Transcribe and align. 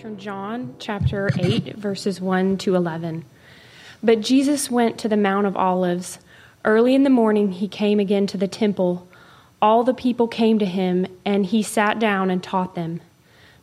from 0.00 0.16
John 0.16 0.76
chapter 0.78 1.28
8, 1.38 1.76
verses 1.76 2.22
1 2.22 2.56
to 2.58 2.74
11. 2.74 3.22
But 4.02 4.22
Jesus 4.22 4.70
went 4.70 4.96
to 4.98 5.08
the 5.08 5.16
Mount 5.16 5.46
of 5.46 5.58
Olives. 5.58 6.20
Early 6.64 6.94
in 6.94 7.02
the 7.02 7.10
morning, 7.10 7.52
he 7.52 7.68
came 7.68 8.00
again 8.00 8.26
to 8.28 8.38
the 8.38 8.48
temple. 8.48 9.06
All 9.60 9.84
the 9.84 9.92
people 9.92 10.26
came 10.26 10.58
to 10.58 10.64
him, 10.64 11.06
and 11.26 11.44
he 11.44 11.62
sat 11.62 11.98
down 11.98 12.30
and 12.30 12.42
taught 12.42 12.74
them. 12.74 13.02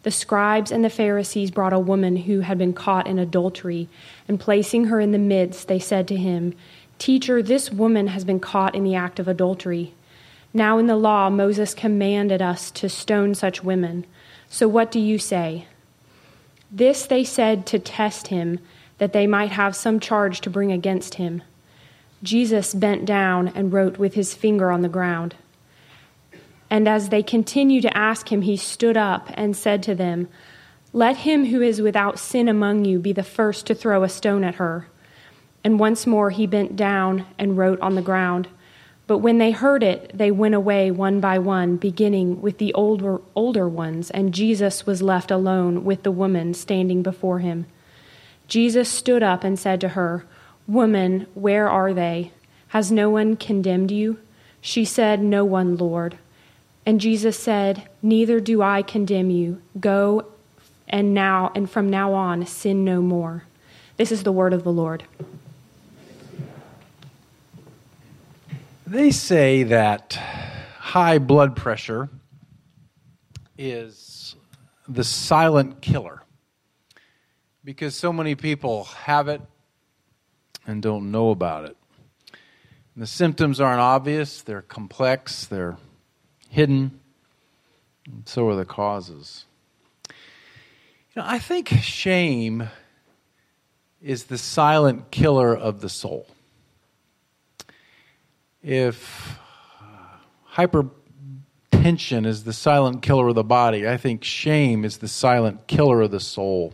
The 0.03 0.11
scribes 0.11 0.71
and 0.71 0.85
the 0.85 0.91
Pharisees 0.91 1.49
brought 1.49 1.73
a 1.73 1.79
woman 1.79 2.17
who 2.17 2.41
had 2.41 2.59
been 2.59 2.73
caught 2.73 3.07
in 3.07 3.17
adultery, 3.17 3.89
and 4.27 4.39
placing 4.39 4.85
her 4.85 4.99
in 4.99 5.13
the 5.13 5.17
midst, 5.17 5.67
they 5.67 5.79
said 5.79 6.07
to 6.09 6.15
him, 6.15 6.53
Teacher, 6.99 7.41
this 7.41 7.71
woman 7.71 8.07
has 8.07 8.23
been 8.23 8.39
caught 8.39 8.75
in 8.75 8.83
the 8.83 8.95
act 8.95 9.19
of 9.19 9.27
adultery. 9.27 9.95
Now 10.53 10.77
in 10.77 10.85
the 10.85 10.97
law, 10.97 11.31
Moses 11.31 11.73
commanded 11.73 12.43
us 12.43 12.69
to 12.71 12.89
stone 12.89 13.33
such 13.33 13.63
women. 13.63 14.05
So 14.49 14.67
what 14.67 14.91
do 14.91 14.99
you 14.99 15.17
say? 15.17 15.65
This 16.71 17.05
they 17.05 17.23
said 17.23 17.65
to 17.67 17.79
test 17.79 18.27
him, 18.27 18.59
that 18.97 19.13
they 19.13 19.27
might 19.27 19.51
have 19.51 19.75
some 19.75 19.99
charge 19.99 20.41
to 20.41 20.49
bring 20.49 20.71
against 20.71 21.15
him. 21.15 21.41
Jesus 22.23 22.73
bent 22.73 23.05
down 23.05 23.49
and 23.49 23.71
wrote 23.71 23.97
with 23.97 24.15
his 24.15 24.33
finger 24.33 24.71
on 24.71 24.81
the 24.81 24.89
ground. 24.89 25.35
And 26.69 26.87
as 26.87 27.09
they 27.09 27.23
continued 27.23 27.83
to 27.83 27.97
ask 27.97 28.31
him, 28.31 28.41
he 28.41 28.57
stood 28.57 28.97
up 28.97 29.29
and 29.35 29.55
said 29.55 29.83
to 29.83 29.95
them, 29.95 30.27
Let 30.93 31.17
him 31.17 31.45
who 31.45 31.61
is 31.61 31.81
without 31.81 32.19
sin 32.19 32.49
among 32.49 32.85
you 32.85 32.99
be 32.99 33.13
the 33.13 33.23
first 33.23 33.67
to 33.67 33.75
throw 33.75 34.03
a 34.03 34.09
stone 34.09 34.43
at 34.43 34.55
her. 34.55 34.87
And 35.63 35.79
once 35.79 36.07
more 36.07 36.31
he 36.31 36.47
bent 36.47 36.75
down 36.75 37.25
and 37.37 37.57
wrote 37.57 37.79
on 37.81 37.95
the 37.95 38.01
ground. 38.01 38.47
But 39.07 39.19
when 39.19 39.37
they 39.37 39.51
heard 39.51 39.83
it, 39.83 40.11
they 40.13 40.31
went 40.31 40.53
away 40.53 40.91
one 40.91 41.21
by 41.21 41.39
one, 41.39 41.77
beginning 41.77 42.41
with 42.41 42.57
the 42.57 42.73
older, 42.73 43.21
older 43.35 43.67
ones, 43.67 44.11
and 44.11 44.33
Jesus 44.33 44.85
was 44.85 45.01
left 45.01 45.31
alone 45.31 45.85
with 45.85 46.03
the 46.03 46.11
woman 46.11 46.53
standing 46.53 47.03
before 47.03 47.39
him. 47.39 47.65
Jesus 48.49 48.89
stood 48.89 49.23
up 49.23 49.45
and 49.45 49.57
said 49.57 49.79
to 49.81 49.89
her, 49.89 50.25
Woman, 50.67 51.27
where 51.33 51.69
are 51.69 51.93
they? 51.93 52.31
Has 52.69 52.91
no 52.91 53.09
one 53.09 53.37
condemned 53.37 53.91
you? 53.91 54.19
She 54.59 54.83
said, 54.83 55.21
No 55.21 55.45
one, 55.45 55.77
Lord. 55.77 56.17
And 56.85 56.99
Jesus 56.99 57.39
said, 57.39 57.87
Neither 58.01 58.41
do 58.41 58.61
I 58.61 58.81
condemn 58.81 59.29
you. 59.29 59.61
Go 59.79 60.25
and 60.87 61.13
now 61.13 61.51
and 61.55 61.69
from 61.69 61.89
now 61.89 62.13
on 62.13 62.45
sin 62.45 62.83
no 62.83 63.01
more. 63.01 63.43
This 63.95 64.11
is 64.11 64.23
the 64.23 64.31
word 64.31 64.53
of 64.53 64.63
the 64.63 64.71
Lord. 64.71 65.03
They 68.87 69.11
say 69.11 69.63
that 69.63 70.13
high 70.13 71.19
blood 71.19 71.57
pressure 71.57 72.07
is 73.57 74.37
the 74.87 75.03
silent 75.03 75.81
killer 75.81 76.23
because 77.65 77.95
so 77.95 78.13
many 78.13 78.35
people 78.35 78.85
have 78.85 79.27
it 79.27 79.41
and 80.65 80.81
don't 80.81 81.11
know 81.11 81.31
about 81.31 81.65
it. 81.65 81.75
And 82.95 83.03
the 83.03 83.07
symptoms 83.07 83.59
aren't 83.59 83.81
obvious, 83.81 84.41
they're 84.41 84.61
complex, 84.61 85.43
they're 85.43 85.75
hidden, 86.49 87.01
so 88.23 88.47
are 88.47 88.55
the 88.55 88.63
causes. 88.63 89.43
You 90.07 90.15
know, 91.17 91.23
I 91.25 91.39
think 91.39 91.67
shame 91.81 92.69
is 94.01 94.23
the 94.23 94.37
silent 94.37 95.11
killer 95.11 95.53
of 95.53 95.81
the 95.81 95.89
soul 95.89 96.29
if 98.63 99.37
hypertension 100.53 102.25
is 102.25 102.43
the 102.43 102.53
silent 102.53 103.01
killer 103.01 103.27
of 103.29 103.35
the 103.35 103.43
body, 103.43 103.87
I 103.87 103.97
think 103.97 104.23
shame 104.23 104.83
is 104.83 104.97
the 104.97 105.07
silent 105.07 105.67
killer 105.67 106.01
of 106.01 106.11
the 106.11 106.19
soul. 106.19 106.73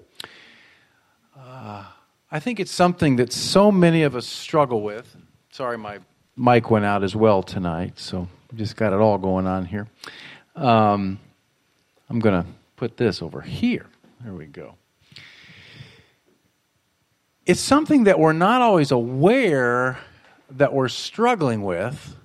Uh, 1.37 1.85
I 2.31 2.39
think 2.39 2.59
it's 2.59 2.71
something 2.71 3.17
that 3.17 3.31
so 3.31 3.71
many 3.71 4.03
of 4.03 4.15
us 4.15 4.25
struggle 4.25 4.81
with. 4.81 5.15
Sorry, 5.51 5.77
my 5.77 5.99
mic 6.35 6.71
went 6.71 6.85
out 6.85 7.03
as 7.03 7.15
well 7.15 7.43
tonight, 7.43 7.99
so 7.99 8.27
just 8.55 8.75
got 8.75 8.93
it 8.93 8.99
all 8.99 9.17
going 9.17 9.45
on 9.45 9.65
here. 9.65 9.87
Um, 10.55 11.19
I'm 12.09 12.19
going 12.19 12.43
to 12.43 12.49
put 12.75 12.97
this 12.97 13.21
over 13.21 13.41
here. 13.41 13.85
There 14.21 14.33
we 14.33 14.45
go. 14.45 14.75
It's 17.45 17.59
something 17.59 18.05
that 18.05 18.19
we're 18.19 18.33
not 18.33 18.61
always 18.61 18.91
aware 18.91 19.97
that 20.51 20.73
we're 20.73 20.87
struggling 20.87 21.63
with, 21.63 22.15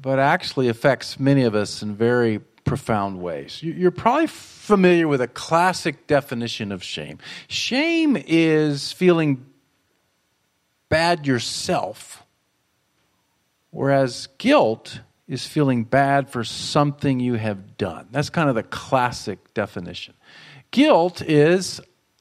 but 0.00 0.18
actually 0.18 0.68
affects 0.68 1.18
many 1.18 1.42
of 1.44 1.54
us 1.54 1.82
in 1.82 1.94
very 1.94 2.40
profound 2.64 3.20
ways. 3.20 3.62
You're 3.62 3.90
probably 3.90 4.26
familiar 4.26 5.08
with 5.08 5.20
a 5.20 5.28
classic 5.28 6.06
definition 6.06 6.72
of 6.72 6.82
shame. 6.82 7.18
Shame 7.48 8.16
is 8.16 8.92
feeling 8.92 9.44
bad 10.88 11.26
yourself, 11.26 12.22
whereas 13.70 14.28
guilt 14.38 15.00
is 15.26 15.46
feeling 15.46 15.84
bad 15.84 16.28
for 16.28 16.44
something 16.44 17.20
you 17.20 17.34
have 17.34 17.76
done. 17.76 18.08
That's 18.10 18.30
kind 18.30 18.48
of 18.48 18.54
the 18.54 18.64
classic 18.64 19.54
definition. 19.54 20.14
Guilt 20.70 21.22
is, 21.22 21.80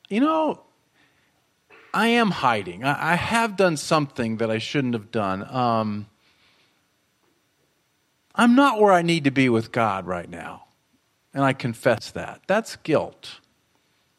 you 0.09 0.19
know, 0.19 0.61
I 1.93 2.07
am 2.07 2.31
hiding. 2.31 2.83
I, 2.83 3.13
I, 3.13 3.15
have 3.15 3.55
done 3.57 3.77
something 3.77 4.37
that 4.37 4.51
I 4.51 4.57
shouldn't 4.57 4.93
have 4.93 5.11
done. 5.11 5.43
Um, 5.49 6.07
I'm 8.35 8.55
not 8.55 8.79
where 8.79 8.93
I 8.93 9.01
need 9.01 9.23
to 9.23 9.31
be 9.31 9.49
with 9.49 9.71
God 9.71 10.05
right 10.05 10.29
now. 10.29 10.65
And 11.33 11.43
I 11.43 11.53
confess 11.53 12.11
that. 12.11 12.41
That's 12.47 12.75
guilt. 12.77 13.39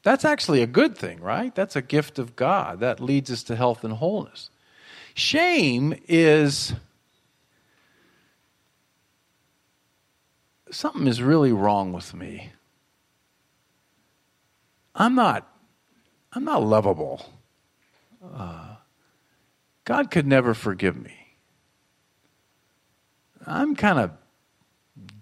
That's 0.03 0.25
actually 0.25 0.63
a 0.63 0.67
good 0.67 0.97
thing, 0.97 1.21
right? 1.21 1.55
That's 1.55 1.77
a 1.77 1.83
gift 1.83 2.19
of 2.19 2.37
God. 2.37 2.81
That 2.81 3.01
leads 3.01 3.31
us 3.31 3.43
to 3.45 3.57
health 3.57 3.85
and 3.85 3.95
wholeness. 3.95 4.51
Shame 5.15 5.95
is 6.09 6.73
something 10.71 11.07
is 11.07 11.23
really 11.23 11.53
wrong 11.53 11.93
with 11.93 12.15
me. 12.15 12.53
I'm 14.95 15.15
not 15.15 15.47
I'm 16.33 16.45
not 16.45 16.63
lovable 16.63 17.27
uh, 18.23 18.77
God 19.85 20.11
could 20.11 20.27
never 20.27 20.55
forgive 20.55 20.97
me. 20.97 21.37
I'm 23.47 23.75
kind 23.75 23.99
of 23.99 24.13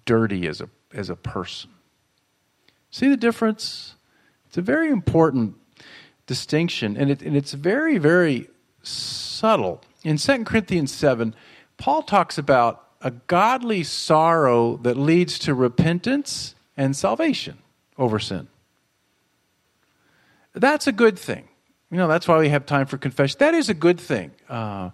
dirty 0.04 0.46
as 0.46 0.60
a, 0.60 0.68
as 0.92 1.08
a 1.10 1.16
person. 1.16 1.70
See 2.90 3.08
the 3.08 3.16
difference? 3.16 3.94
It's 4.46 4.58
a 4.58 4.62
very 4.62 4.90
important 4.90 5.56
distinction, 6.26 6.96
and, 6.96 7.10
it, 7.10 7.22
and 7.22 7.36
it's 7.36 7.52
very, 7.52 7.98
very 7.98 8.48
subtle. 8.82 9.82
In 10.04 10.16
2 10.16 10.44
Corinthians 10.44 10.92
7, 10.92 11.34
Paul 11.76 12.02
talks 12.02 12.38
about 12.38 12.84
a 13.00 13.10
godly 13.10 13.84
sorrow 13.84 14.76
that 14.78 14.96
leads 14.96 15.38
to 15.40 15.54
repentance 15.54 16.54
and 16.76 16.96
salvation 16.96 17.58
over 17.96 18.18
sin. 18.18 18.48
That's 20.54 20.86
a 20.86 20.92
good 20.92 21.18
thing. 21.18 21.48
You 21.90 21.96
know, 21.96 22.08
that's 22.08 22.28
why 22.28 22.38
we 22.38 22.50
have 22.50 22.66
time 22.66 22.86
for 22.86 22.98
confession. 22.98 23.36
That 23.40 23.54
is 23.54 23.70
a 23.70 23.74
good 23.74 23.98
thing. 23.98 24.32
Uh, 24.48 24.90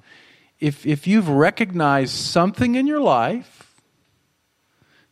if, 0.61 0.87
if 0.87 1.06
you've 1.06 1.29
recognized 1.29 2.14
something 2.14 2.76
in 2.76 2.87
your 2.87 3.00
life 3.00 3.82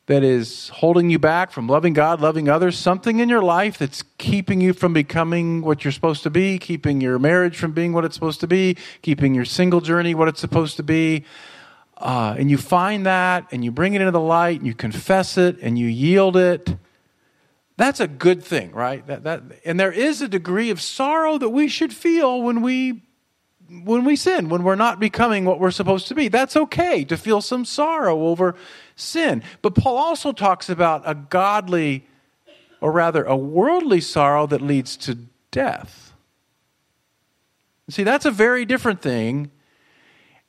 that 0.06 0.22
is 0.22 0.68
holding 0.68 1.10
you 1.10 1.18
back 1.18 1.50
from 1.50 1.66
loving 1.68 1.92
God, 1.92 2.20
loving 2.20 2.48
others, 2.48 2.78
something 2.78 3.18
in 3.18 3.28
your 3.28 3.42
life 3.42 3.78
that's 3.78 4.04
keeping 4.18 4.60
you 4.60 4.72
from 4.72 4.92
becoming 4.92 5.62
what 5.62 5.84
you're 5.84 5.92
supposed 5.92 6.22
to 6.22 6.30
be, 6.30 6.58
keeping 6.58 7.00
your 7.00 7.18
marriage 7.18 7.56
from 7.56 7.72
being 7.72 7.92
what 7.92 8.04
it's 8.04 8.14
supposed 8.14 8.40
to 8.40 8.46
be, 8.46 8.76
keeping 9.02 9.34
your 9.34 9.44
single 9.44 9.80
journey 9.80 10.14
what 10.14 10.28
it's 10.28 10.40
supposed 10.40 10.76
to 10.76 10.82
be, 10.82 11.24
uh, 11.98 12.34
and 12.36 12.50
you 12.50 12.58
find 12.58 13.06
that 13.06 13.46
and 13.52 13.64
you 13.64 13.70
bring 13.70 13.94
it 13.94 14.00
into 14.00 14.10
the 14.10 14.20
light 14.20 14.58
and 14.58 14.66
you 14.66 14.74
confess 14.74 15.38
it 15.38 15.58
and 15.62 15.78
you 15.78 15.86
yield 15.86 16.36
it 16.36 16.76
that's 17.76 18.00
a 18.00 18.08
good 18.08 18.44
thing, 18.44 18.72
right? 18.72 19.06
That, 19.06 19.24
that, 19.24 19.42
and 19.64 19.80
there 19.80 19.92
is 19.92 20.22
a 20.22 20.28
degree 20.28 20.70
of 20.70 20.80
sorrow 20.80 21.38
that 21.38 21.48
we 21.48 21.68
should 21.68 21.92
feel 21.92 22.42
when 22.42 22.62
we 22.62 23.02
when 23.84 24.04
we 24.04 24.16
sin, 24.16 24.50
when 24.50 24.64
we're 24.64 24.74
not 24.74 25.00
becoming 25.00 25.46
what 25.46 25.58
we're 25.58 25.70
supposed 25.70 26.08
to 26.08 26.14
be. 26.14 26.28
That's 26.28 26.56
okay 26.56 27.04
to 27.04 27.16
feel 27.16 27.40
some 27.40 27.64
sorrow 27.64 28.26
over 28.26 28.54
sin. 28.96 29.42
But 29.62 29.74
Paul 29.74 29.96
also 29.96 30.32
talks 30.32 30.68
about 30.68 31.02
a 31.06 31.14
godly, 31.14 32.06
or 32.82 32.92
rather 32.92 33.24
a 33.24 33.36
worldly 33.36 34.02
sorrow 34.02 34.46
that 34.48 34.60
leads 34.60 34.98
to 34.98 35.16
death. 35.50 36.12
See, 37.88 38.02
that's 38.04 38.26
a 38.26 38.30
very 38.30 38.66
different 38.66 39.00
thing. 39.00 39.50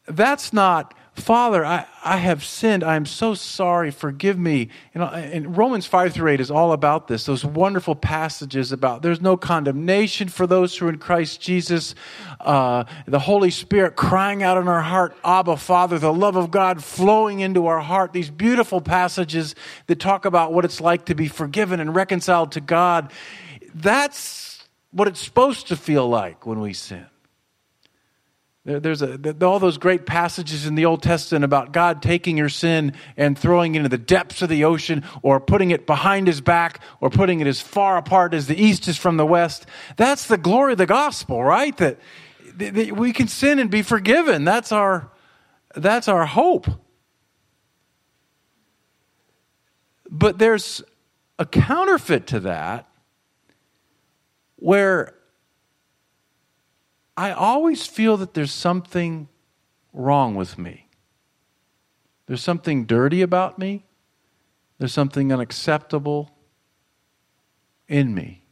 That's 0.06 0.52
not 0.52 0.94
Father, 1.16 1.64
I, 1.64 1.86
I 2.04 2.18
have 2.18 2.44
sinned. 2.44 2.84
I 2.84 2.96
am 2.96 3.06
so 3.06 3.36
sorry. 3.36 3.92
Forgive 3.92 4.38
me. 4.38 4.70
Know, 4.96 5.06
and 5.06 5.56
Romans 5.56 5.86
5 5.86 6.12
through 6.12 6.32
8 6.32 6.40
is 6.40 6.50
all 6.50 6.72
about 6.72 7.08
this. 7.08 7.26
Those 7.26 7.46
wonderful 7.46 7.94
passages 7.94 8.72
about 8.72 9.04
there's 9.04 9.22
no 9.22 9.38
condemnation 9.38 10.28
for 10.28 10.48
those 10.48 10.76
who 10.76 10.88
are 10.88 10.90
in 10.90 10.98
Christ 10.98 11.40
Jesus. 11.40 11.94
Uh, 12.40 12.86
the 13.06 13.20
Holy 13.20 13.52
Spirit 13.52 13.96
crying 13.96 14.42
out 14.42 14.58
in 14.58 14.68
our 14.68 14.82
heart, 14.82 15.16
Abba, 15.24 15.58
Father, 15.58 16.00
the 16.00 16.12
love 16.12 16.36
of 16.36 16.50
God 16.50 16.84
flowing 16.84 17.42
into 17.42 17.68
our 17.68 17.80
heart. 17.80 18.12
These 18.12 18.32
beautiful 18.32 18.82
passages 18.82 19.54
that 19.86 20.00
talk 20.00 20.26
about 20.26 20.52
what 20.52 20.66
it's 20.66 20.82
like 20.82 21.06
to 21.06 21.16
be 21.16 21.28
forgiven 21.28 21.80
and 21.80 21.94
reconciled 21.94 22.54
to 22.54 22.60
God. 22.60 23.12
That's 23.76 24.68
what 24.90 25.08
it's 25.08 25.20
supposed 25.20 25.68
to 25.68 25.76
feel 25.76 26.10
like 26.10 26.48
when 26.48 26.60
we 26.60 26.74
sin. 26.74 27.06
There's 28.66 29.02
a, 29.02 29.36
all 29.46 29.60
those 29.60 29.78
great 29.78 30.06
passages 30.06 30.66
in 30.66 30.76
the 30.76 30.86
Old 30.86 31.04
Testament 31.04 31.44
about 31.44 31.74
God 31.74 32.02
taking 32.02 32.38
your 32.38 32.48
sin 32.48 32.94
and 33.18 33.38
throwing 33.38 33.76
it 33.76 33.80
into 33.80 33.90
the 33.90 33.98
depths 33.98 34.42
of 34.42 34.48
the 34.48 34.64
ocean 34.64 35.04
or 35.22 35.42
putting 35.42 35.72
it 35.72 35.86
behind 35.86 36.28
his 36.28 36.40
back 36.40 36.80
or 37.02 37.10
putting 37.10 37.42
it 37.42 37.48
as 37.48 37.60
far 37.60 37.98
apart 37.98 38.34
as 38.34 38.48
the 38.48 38.56
east 38.56 38.88
is 38.88 38.98
from 38.98 39.18
the 39.18 39.26
west. 39.26 39.66
That's 39.98 40.28
the 40.28 40.38
glory 40.38 40.74
of 40.74 40.78
the 40.78 40.86
gospel, 40.86 41.44
right? 41.44 41.76
That, 41.76 42.00
that 42.56 42.96
we 42.96 43.12
can 43.12 43.28
sin 43.28 43.60
and 43.60 43.70
be 43.70 43.82
forgiven. 43.82 44.46
That's 44.46 44.72
our, 44.72 45.12
that's 45.76 46.08
our 46.08 46.26
hope. 46.26 46.68
But 50.10 50.38
there's 50.38 50.82
a 51.38 51.46
counterfeit 51.46 52.28
to 52.28 52.40
that 52.42 52.88
where 54.56 55.16
I 57.16 57.32
always 57.32 57.86
feel 57.86 58.18
that 58.18 58.34
there's 58.34 58.52
something 58.52 59.28
wrong 59.94 60.36
with 60.36 60.58
me. 60.58 60.90
There's 62.26 62.42
something 62.42 62.86
dirty 62.86 63.22
about 63.22 63.60
me. 63.60 63.86
There's 64.80 64.94
something 64.94 65.32
unacceptable 65.32 66.32
in 67.88 68.16
me. 68.16 68.44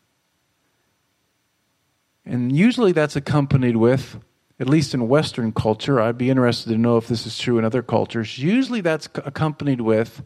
And 2.26 2.56
usually 2.56 2.92
that's 2.92 3.16
accompanied 3.16 3.78
with, 3.78 4.18
at 4.60 4.70
least 4.70 4.94
in 4.94 5.08
Western 5.08 5.52
culture, 5.52 6.00
I'd 6.00 6.18
be 6.18 6.30
interested 6.30 6.70
to 6.70 6.78
know 6.78 6.98
if 6.98 7.08
this 7.08 7.26
is 7.26 7.38
true 7.38 7.58
in 7.58 7.66
other 7.66 7.82
cultures. 7.82 8.38
Usually 8.38 8.82
that's 8.82 9.08
accompanied 9.16 9.82
with, 9.82 10.24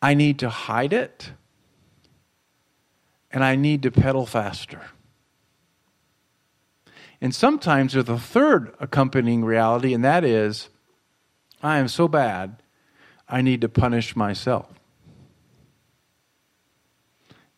I 0.00 0.14
need 0.14 0.38
to 0.38 0.48
hide 0.48 0.92
it 0.92 1.32
and 3.32 3.42
I 3.42 3.56
need 3.56 3.82
to 3.82 3.90
pedal 3.90 4.24
faster. 4.24 4.82
And 7.26 7.34
sometimes 7.34 7.92
there's 7.92 8.08
a 8.08 8.20
third 8.20 8.72
accompanying 8.78 9.44
reality, 9.44 9.92
and 9.92 10.04
that 10.04 10.22
is, 10.22 10.68
I 11.60 11.78
am 11.78 11.88
so 11.88 12.06
bad, 12.06 12.62
I 13.28 13.42
need 13.42 13.62
to 13.62 13.68
punish 13.68 14.14
myself. 14.14 14.68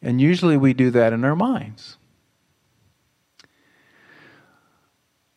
And 0.01 0.23
usually 0.23 0.57
we 0.57 0.73
do 0.73 0.91
that 0.93 1.13
in 1.13 1.23
our 1.23 1.37
minds. 1.37 1.99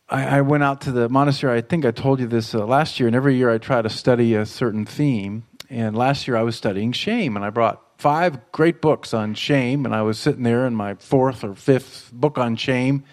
I, 0.08 0.38
I 0.38 0.42
went 0.44 0.64
out 0.64 0.80
to 0.84 0.94
the 0.94 1.10
monastery, 1.10 1.58
I 1.58 1.60
think 1.60 1.84
I 1.84 1.92
told 1.92 2.22
you 2.22 2.28
this 2.28 2.56
uh, 2.56 2.66
last 2.66 3.02
year, 3.02 3.08
and 3.08 3.16
every 3.18 3.36
year 3.36 3.52
I 3.52 3.58
try 3.58 3.82
to 3.82 3.90
study 3.90 4.34
a 4.34 4.46
certain 4.46 4.86
theme. 4.86 5.44
And 5.70 5.94
last 5.94 6.26
year 6.26 6.38
I 6.38 6.44
was 6.44 6.56
studying 6.56 6.94
shame, 6.94 7.36
and 7.36 7.44
I 7.44 7.50
brought 7.50 7.82
five 7.98 8.50
great 8.54 8.80
books 8.80 9.14
on 9.14 9.34
shame, 9.34 9.84
and 9.86 9.94
I 9.94 10.04
was 10.04 10.18
sitting 10.18 10.44
there 10.44 10.66
in 10.66 10.74
my 10.74 10.94
fourth 10.94 11.44
or 11.44 11.54
fifth 11.54 12.12
book 12.14 12.38
on 12.38 12.56
shame 12.56 13.04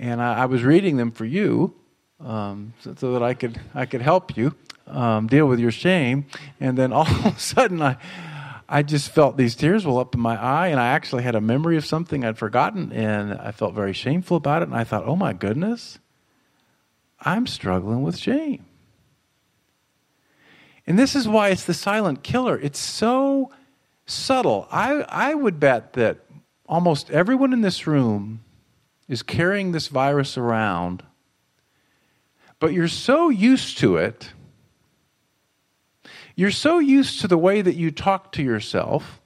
and 0.00 0.20
I, 0.20 0.38
I 0.42 0.46
was 0.46 0.64
reading 0.64 0.96
them 0.96 1.12
for 1.12 1.26
you 1.26 1.74
um, 2.24 2.72
so, 2.80 2.94
so, 2.96 3.12
that 3.12 3.22
I 3.22 3.34
could 3.34 3.60
I 3.74 3.86
could 3.86 4.02
help 4.02 4.36
you 4.36 4.54
um, 4.86 5.26
deal 5.26 5.46
with 5.46 5.60
your 5.60 5.70
shame. 5.70 6.26
And 6.58 6.76
then 6.76 6.92
all 6.94 7.06
of 7.06 7.26
a 7.26 7.38
sudden, 7.38 7.80
I 7.80 7.96
I 8.68 8.82
just 8.82 9.10
felt 9.10 9.36
these 9.36 9.54
tears 9.54 9.86
well 9.86 9.98
up 9.98 10.14
in 10.14 10.20
my 10.20 10.40
eye, 10.40 10.68
and 10.68 10.80
I 10.80 10.88
actually 10.88 11.22
had 11.22 11.34
a 11.34 11.40
memory 11.40 11.76
of 11.76 11.84
something 11.84 12.24
I'd 12.24 12.38
forgotten, 12.38 12.92
and 12.92 13.34
I 13.34 13.52
felt 13.52 13.74
very 13.74 13.92
shameful 13.92 14.36
about 14.36 14.62
it. 14.62 14.68
And 14.68 14.76
I 14.76 14.84
thought, 14.84 15.04
oh 15.06 15.16
my 15.16 15.32
goodness, 15.32 15.98
I'm 17.20 17.46
struggling 17.46 18.02
with 18.02 18.16
shame. 18.16 18.64
And 20.86 20.98
this 20.98 21.14
is 21.14 21.28
why 21.28 21.50
it's 21.50 21.64
the 21.64 21.74
silent 21.74 22.22
killer. 22.22 22.58
It's 22.58 22.78
so 22.78 23.52
subtle. 24.06 24.66
I, 24.70 25.02
I 25.08 25.34
would 25.34 25.60
bet 25.60 25.92
that 25.92 26.18
almost 26.66 27.10
everyone 27.10 27.52
in 27.52 27.60
this 27.60 27.86
room 27.86 28.40
is 29.10 29.24
carrying 29.24 29.72
this 29.72 29.88
virus 29.88 30.38
around, 30.38 31.02
but 32.60 32.72
you're 32.72 32.86
so 32.86 33.28
used 33.28 33.76
to 33.78 33.96
it, 33.96 34.32
you're 36.36 36.52
so 36.52 36.78
used 36.78 37.20
to 37.20 37.26
the 37.26 37.36
way 37.36 37.60
that 37.60 37.74
you 37.74 37.90
talk 37.90 38.30
to 38.30 38.42
yourself 38.42 39.20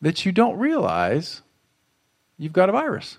that 0.00 0.26
you 0.26 0.32
don't 0.32 0.58
realize 0.58 1.40
you've 2.36 2.52
got 2.52 2.68
a 2.68 2.72
virus. 2.72 3.18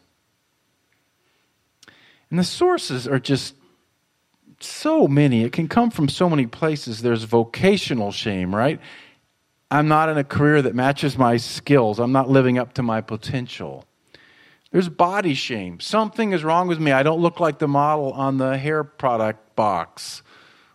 And 2.30 2.38
the 2.38 2.44
sources 2.44 3.08
are 3.08 3.18
just 3.18 3.56
so 4.60 5.08
many. 5.08 5.46
It 5.46 5.54
can 5.54 5.70
come 5.70 5.90
from 5.90 6.10
so 6.10 6.30
many 6.30 6.48
places. 6.48 7.02
There's 7.02 7.24
vocational 7.24 8.12
shame, 8.12 8.54
right? 8.54 8.82
I'm 9.72 9.88
not 9.88 10.10
in 10.10 10.18
a 10.18 10.24
career 10.26 10.62
that 10.62 10.76
matches 10.76 11.18
my 11.18 11.38
skills. 11.38 11.98
I'm 11.98 12.12
not 12.12 12.30
living 12.30 12.58
up 12.58 12.74
to 12.74 12.84
my 12.84 13.00
potential. 13.00 13.86
There's 14.76 14.90
body 14.90 15.36
shame. 15.36 15.80
Something 15.80 16.34
is 16.34 16.44
wrong 16.44 16.68
with 16.68 16.82
me. 16.82 16.92
I 16.92 17.02
don't 17.02 17.22
look 17.22 17.40
like 17.40 17.60
the 17.60 17.68
model 17.68 18.12
on 18.12 18.40
the 18.40 18.58
hair 18.58 18.84
product 18.84 19.56
box 19.56 20.22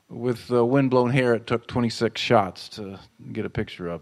with 0.09 0.49
the 0.49 0.65
windblown 0.65 1.11
hair 1.11 1.35
it 1.35 1.47
took 1.47 1.67
26 1.67 2.19
shots 2.19 2.71
to 2.71 2.99
get 3.31 3.45
a 3.45 3.51
picture 3.51 3.89
of. 3.89 4.01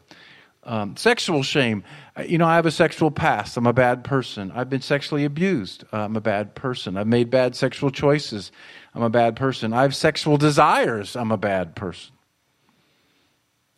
Um, 0.62 0.97
sexual 0.97 1.43
shame. 1.43 1.83
Uh, 2.17 2.23
you 2.23 2.39
know, 2.39 2.47
I 2.47 2.55
have 2.55 2.65
a 2.65 2.71
sexual 2.71 3.11
past. 3.11 3.56
I'm 3.56 3.67
a 3.67 3.73
bad 3.73 4.05
person. 4.05 4.53
I've 4.53 4.71
been 4.71 4.83
sexually 4.83 5.25
abused. 5.25 5.83
Uh, 5.93 6.03
I'm 6.03 6.15
a 6.15 6.21
bad 6.21 6.55
person. 6.55 6.97
I've 6.97 7.09
made 7.09 7.29
bad 7.29 7.56
sexual 7.56 7.91
choices. 7.91 8.53
I'm 8.95 9.03
a 9.03 9.11
bad 9.11 9.35
person. 9.35 9.73
I 9.73 9.83
have 9.83 9.97
sexual 9.97 10.37
desires. 10.37 11.17
I'm 11.17 11.33
a 11.33 11.37
bad 11.37 11.75
person. 11.75 12.12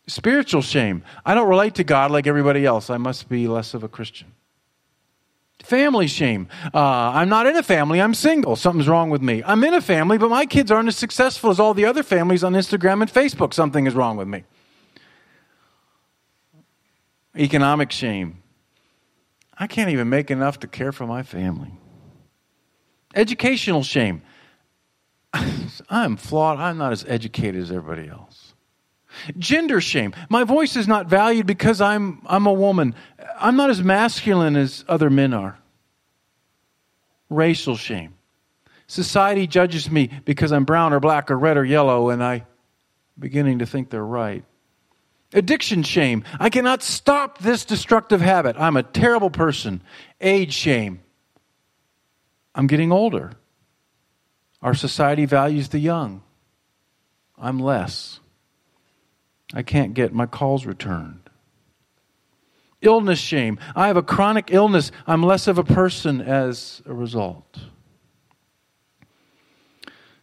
Spiritual 0.05 0.61
shame. 0.61 1.03
I 1.25 1.33
don't 1.33 1.49
relate 1.49 1.73
to 1.75 1.83
God 1.83 2.11
like 2.11 2.27
everybody 2.27 2.63
else. 2.63 2.91
I 2.91 2.97
must 2.97 3.27
be 3.27 3.47
less 3.47 3.73
of 3.73 3.83
a 3.83 3.87
Christian. 3.87 4.33
Family 5.63 6.07
shame. 6.07 6.47
Uh, 6.73 6.79
I'm 6.79 7.29
not 7.29 7.45
in 7.47 7.55
a 7.55 7.63
family, 7.63 8.01
I'm 8.01 8.13
single. 8.13 8.55
Something's 8.55 8.87
wrong 8.87 9.09
with 9.09 9.21
me. 9.21 9.43
I'm 9.45 9.63
in 9.63 9.73
a 9.73 9.81
family, 9.81 10.17
but 10.17 10.29
my 10.29 10.45
kids 10.45 10.71
aren't 10.71 10.87
as 10.87 10.97
successful 10.97 11.49
as 11.49 11.59
all 11.59 11.73
the 11.73 11.85
other 11.85 12.03
families 12.03 12.43
on 12.43 12.53
Instagram 12.53 13.01
and 13.01 13.11
Facebook. 13.11 13.53
Something 13.53 13.85
is 13.85 13.93
wrong 13.93 14.17
with 14.17 14.27
me. 14.27 14.43
Economic 17.37 17.91
shame. 17.91 18.41
I 19.57 19.67
can't 19.67 19.91
even 19.91 20.09
make 20.09 20.31
enough 20.31 20.59
to 20.61 20.67
care 20.67 20.91
for 20.91 21.05
my 21.05 21.23
family. 21.23 21.71
Educational 23.13 23.83
shame. 23.83 24.23
I'm 25.89 26.17
flawed. 26.17 26.59
I'm 26.59 26.77
not 26.77 26.91
as 26.91 27.05
educated 27.07 27.61
as 27.61 27.71
everybody 27.71 28.09
else. 28.09 28.50
Gender 29.37 29.81
shame. 29.81 30.13
My 30.29 30.43
voice 30.43 30.75
is 30.75 30.87
not 30.87 31.07
valued 31.07 31.45
because 31.45 31.81
I'm, 31.81 32.21
I'm 32.25 32.45
a 32.45 32.53
woman. 32.53 32.95
I'm 33.39 33.55
not 33.55 33.69
as 33.69 33.81
masculine 33.81 34.55
as 34.55 34.85
other 34.87 35.09
men 35.09 35.33
are. 35.33 35.57
Racial 37.29 37.75
shame. 37.75 38.15
Society 38.87 39.47
judges 39.47 39.89
me 39.89 40.09
because 40.25 40.51
I'm 40.51 40.65
brown 40.65 40.93
or 40.93 40.99
black 40.99 41.31
or 41.31 41.37
red 41.37 41.57
or 41.57 41.63
yellow, 41.63 42.09
and 42.09 42.23
I'm 42.23 42.43
beginning 43.17 43.59
to 43.59 43.65
think 43.65 43.89
they're 43.89 44.03
right. 44.03 44.43
Addiction 45.33 45.83
shame. 45.83 46.25
I 46.39 46.49
cannot 46.49 46.83
stop 46.83 47.37
this 47.37 47.63
destructive 47.63 48.19
habit. 48.19 48.57
I'm 48.59 48.75
a 48.75 48.83
terrible 48.83 49.29
person. 49.29 49.81
Age 50.19 50.53
shame. 50.53 51.01
I'm 52.53 52.67
getting 52.67 52.91
older. 52.91 53.31
Our 54.61 54.73
society 54.73 55.25
values 55.25 55.69
the 55.69 55.79
young. 55.79 56.21
I'm 57.37 57.59
less. 57.59 58.19
I 59.53 59.63
can't 59.63 59.93
get 59.93 60.13
my 60.13 60.25
calls 60.25 60.65
returned 60.65 61.21
illness 62.81 63.19
shame. 63.19 63.59
I 63.75 63.87
have 63.87 63.97
a 63.97 64.03
chronic 64.03 64.49
illness. 64.51 64.91
I'm 65.07 65.23
less 65.23 65.47
of 65.47 65.57
a 65.57 65.63
person 65.63 66.21
as 66.21 66.81
a 66.85 66.93
result. 66.93 67.59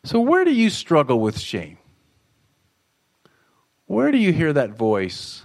So, 0.05 0.21
where 0.21 0.45
do 0.45 0.53
you 0.53 0.71
struggle 0.71 1.21
with 1.21 1.39
shame? 1.39 1.79
Where 3.87 4.11
do 4.11 4.19
you 4.19 4.33
hear 4.33 4.53
that 4.53 4.71
voice 4.71 5.45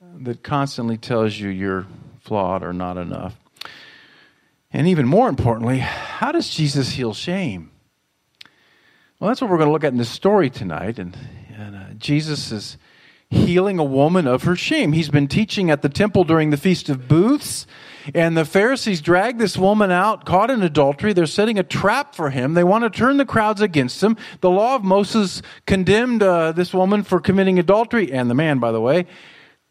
that 0.00 0.42
constantly 0.42 0.98
tells 0.98 1.38
you 1.38 1.48
you're 1.48 1.86
flawed 2.20 2.62
or 2.62 2.72
not 2.72 2.96
enough? 2.96 3.36
And 4.72 4.88
even 4.88 5.06
more 5.06 5.28
importantly, 5.28 5.78
how 5.78 6.32
does 6.32 6.50
Jesus 6.50 6.90
heal 6.90 7.14
shame? 7.14 7.70
Well, 9.18 9.28
that's 9.28 9.40
what 9.40 9.50
we're 9.50 9.58
going 9.58 9.68
to 9.68 9.72
look 9.72 9.84
at 9.84 9.92
in 9.92 9.98
this 9.98 10.10
story 10.10 10.50
tonight. 10.50 10.98
And, 10.98 11.16
and 11.56 11.76
uh, 11.76 11.84
Jesus 11.96 12.50
is 12.50 12.78
healing 13.30 13.78
a 13.78 13.84
woman 13.84 14.26
of 14.26 14.42
her 14.44 14.56
shame. 14.56 14.92
He's 14.92 15.08
been 15.08 15.28
teaching 15.28 15.70
at 15.70 15.82
the 15.82 15.88
temple 15.88 16.24
during 16.24 16.50
the 16.50 16.56
Feast 16.56 16.88
of 16.88 17.08
Booths, 17.08 17.66
and 18.14 18.36
the 18.36 18.44
Pharisees 18.44 19.00
drag 19.00 19.38
this 19.38 19.56
woman 19.56 19.90
out, 19.90 20.24
caught 20.24 20.50
in 20.50 20.62
adultery. 20.62 21.12
They're 21.12 21.26
setting 21.26 21.58
a 21.58 21.62
trap 21.62 22.14
for 22.14 22.30
him. 22.30 22.54
They 22.54 22.64
want 22.64 22.84
to 22.84 22.90
turn 22.90 23.16
the 23.16 23.24
crowds 23.24 23.60
against 23.60 24.02
him. 24.02 24.16
The 24.40 24.50
law 24.50 24.76
of 24.76 24.84
Moses 24.84 25.42
condemned 25.66 26.22
uh, 26.22 26.52
this 26.52 26.74
woman 26.74 27.02
for 27.02 27.20
committing 27.20 27.58
adultery, 27.58 28.12
and 28.12 28.30
the 28.30 28.34
man, 28.34 28.58
by 28.58 28.72
the 28.72 28.80
way. 28.80 29.06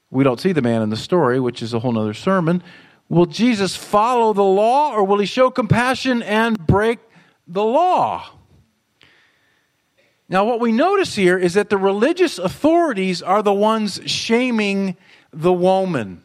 We 0.09 0.23
don't 0.23 0.39
see 0.39 0.51
the 0.51 0.61
man 0.61 0.81
in 0.81 0.89
the 0.89 0.97
story, 0.97 1.39
which 1.39 1.61
is 1.61 1.73
a 1.73 1.79
whole 1.79 1.97
other 1.97 2.13
sermon. 2.13 2.63
Will 3.09 3.25
Jesus 3.25 3.75
follow 3.75 4.33
the 4.33 4.43
law, 4.43 4.93
or 4.93 5.03
will 5.03 5.19
he 5.19 5.25
show 5.25 5.49
compassion 5.49 6.23
and 6.23 6.65
break 6.65 6.99
the 7.47 7.63
law? 7.63 8.29
Now, 10.33 10.45
what 10.45 10.59
we 10.59 10.71
notice 10.71 11.13
here 11.13 11.37
is 11.37 11.53
that 11.53 11.69
the 11.69 11.77
religious 11.77 12.39
authorities 12.39 13.21
are 13.21 13.43
the 13.43 13.53
ones 13.53 14.01
shaming 14.07 14.97
the 15.31 15.53
woman. 15.53 16.23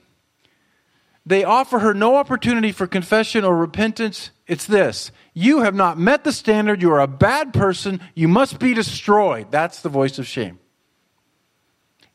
They 1.27 1.45
offer 1.45 1.81
her 1.81 1.93
no 1.93 2.17
opportunity 2.17 2.73
for 2.73 2.87
confession 2.87 3.45
or 3.45 3.55
repentance. 3.55 4.31
It's 4.47 4.65
this 4.65 5.13
You 5.35 5.61
have 5.61 5.75
not 5.75 5.99
met 5.99 6.25
the 6.25 6.33
standard. 6.33 6.81
You 6.81 6.91
are 6.93 7.01
a 7.01 7.07
bad 7.07 7.53
person. 7.53 8.01
You 8.15 8.29
must 8.29 8.59
be 8.59 8.73
destroyed. 8.73 9.51
That's 9.51 9.83
the 9.83 9.91
voice 9.91 10.19
of 10.19 10.27
shame. 10.27 10.59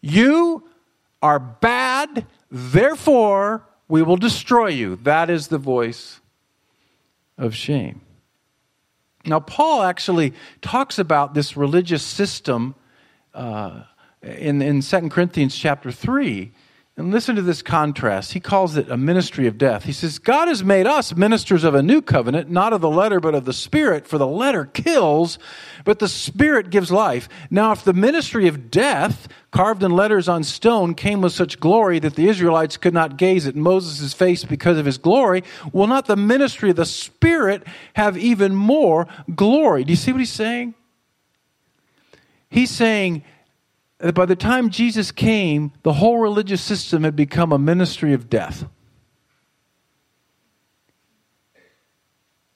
You 0.02 0.68
are 1.22 1.38
bad. 1.38 2.26
Therefore, 2.50 3.68
we 3.88 4.02
will 4.02 4.18
destroy 4.18 4.70
you. 4.70 4.96
That 4.96 5.30
is 5.30 5.50
the 5.50 5.60
voice 5.60 6.22
of 7.38 7.54
shame. 7.54 8.02
Now, 9.26 9.40
Paul 9.40 9.84
actually 9.84 10.34
talks 10.62 11.00
about 11.00 11.34
this 11.34 11.56
religious 11.56 12.04
system 12.04 12.76
uh, 13.34 13.84
in, 14.22 14.62
in 14.62 14.82
2 14.82 15.10
Corinthians 15.10 15.56
chapter 15.56 15.92
3. 15.92 16.52
And 16.96 17.12
listen 17.12 17.36
to 17.38 17.42
this 17.42 17.64
contrast. 17.64 18.34
He 18.34 18.40
calls 18.40 18.78
it 18.78 18.92
a 18.92 18.98
ministry 18.98 19.48
of 19.48 19.58
death. 19.58 19.86
He 19.86 19.92
says, 19.92 20.20
God 20.20 20.48
has 20.48 20.64
made 20.64 20.86
us 20.86 21.16
ministers 21.16 21.64
of 21.64 21.74
a 21.74 21.82
new 21.82 22.04
covenant, 22.04 22.52
not 22.52 22.72
of 22.72 22.82
the 22.82 22.90
letter, 22.90 23.20
but 23.20 23.34
of 23.34 23.46
the 23.46 23.54
Spirit. 23.54 24.06
For 24.06 24.20
the 24.20 24.28
letter 24.28 24.66
kills, 24.66 25.40
but 25.86 25.98
the 25.98 26.08
Spirit 26.08 26.70
gives 26.70 26.92
life. 26.92 27.28
Now, 27.50 27.72
if 27.72 27.84
the 27.84 27.94
ministry 27.94 28.48
of 28.48 28.70
death, 28.70 29.28
carved 29.50 29.82
in 29.82 29.90
letters 29.90 30.30
on 30.30 30.44
stone, 30.44 30.94
came 30.94 31.22
with 31.22 31.34
such 31.34 31.60
glory 31.60 31.98
that 31.98 32.14
the 32.14 32.30
Israelites 32.30 32.78
could 32.78 32.94
not 32.94 33.18
gaze 33.18 33.48
at 33.48 33.56
Moses' 33.56 34.14
face 34.14 34.44
because 34.44 34.78
of 34.78 34.86
his 34.86 35.00
glory, 35.00 35.44
will 35.72 35.88
not 35.88 36.06
the 36.06 36.16
ministry 36.16 36.70
of 36.70 36.76
the 36.76 36.86
Spirit 36.86 37.64
have 37.96 38.16
even 38.20 38.54
more 38.54 39.08
glory? 39.34 39.84
Do 39.84 39.92
you 39.92 39.98
see 39.98 40.12
what 40.12 40.22
he's 40.22 40.30
saying? 40.30 40.76
He's 42.50 42.70
saying, 42.70 43.24
by 44.12 44.26
the 44.26 44.36
time 44.36 44.70
Jesus 44.70 45.12
came, 45.12 45.72
the 45.84 45.94
whole 45.94 46.18
religious 46.18 46.62
system 46.62 47.06
had 47.06 47.16
become 47.16 47.54
a 47.54 47.58
ministry 47.58 48.12
of 48.12 48.30
death. 48.30 48.66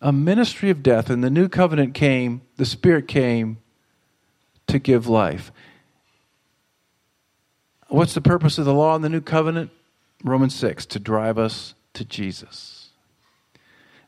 A 0.01 0.11
ministry 0.11 0.69
of 0.69 0.83
death. 0.83 1.09
And 1.09 1.23
the 1.23 1.29
new 1.29 1.47
covenant 1.47 1.93
came, 1.93 2.41
the 2.57 2.65
Spirit 2.65 3.07
came 3.07 3.59
to 4.67 4.77
give 4.77 5.07
life. 5.07 5.53
What's 7.87 8.13
the 8.13 8.19
purpose 8.19 8.57
of 8.57 8.65
the 8.65 8.73
law 8.73 8.97
in 8.97 9.01
the 9.01 9.09
new 9.09 9.21
covenant? 9.21 9.71
Romans 10.25 10.53
6 10.55 10.85
to 10.87 10.99
drive 10.99 11.37
us 11.37 11.75
to 11.93 12.03
Jesus. 12.03 12.89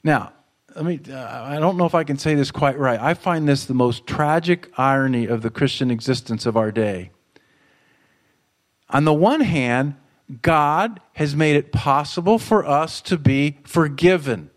Now, 0.03 0.33
I 0.75 0.81
mean, 0.81 1.05
uh, 1.09 1.45
I 1.47 1.57
don't 1.59 1.77
know 1.77 1.85
if 1.85 1.95
I 1.95 2.03
can 2.03 2.17
say 2.17 2.35
this 2.35 2.51
quite 2.51 2.77
right. 2.77 2.99
I 2.99 3.13
find 3.13 3.47
this 3.47 3.63
the 3.63 3.73
most 3.73 4.05
tragic 4.05 4.69
irony 4.77 5.25
of 5.25 5.41
the 5.41 5.49
Christian 5.49 5.89
existence 5.89 6.45
of 6.45 6.57
our 6.57 6.71
day 6.73 7.11
on 8.89 9.05
the 9.05 9.13
one 9.13 9.41
hand, 9.41 9.95
God 10.41 10.99
has 11.13 11.35
made 11.35 11.55
it 11.55 11.71
possible 11.71 12.39
for 12.39 12.65
us 12.65 13.01
to 13.01 13.17
be 13.17 13.59
forgiven. 13.63 14.51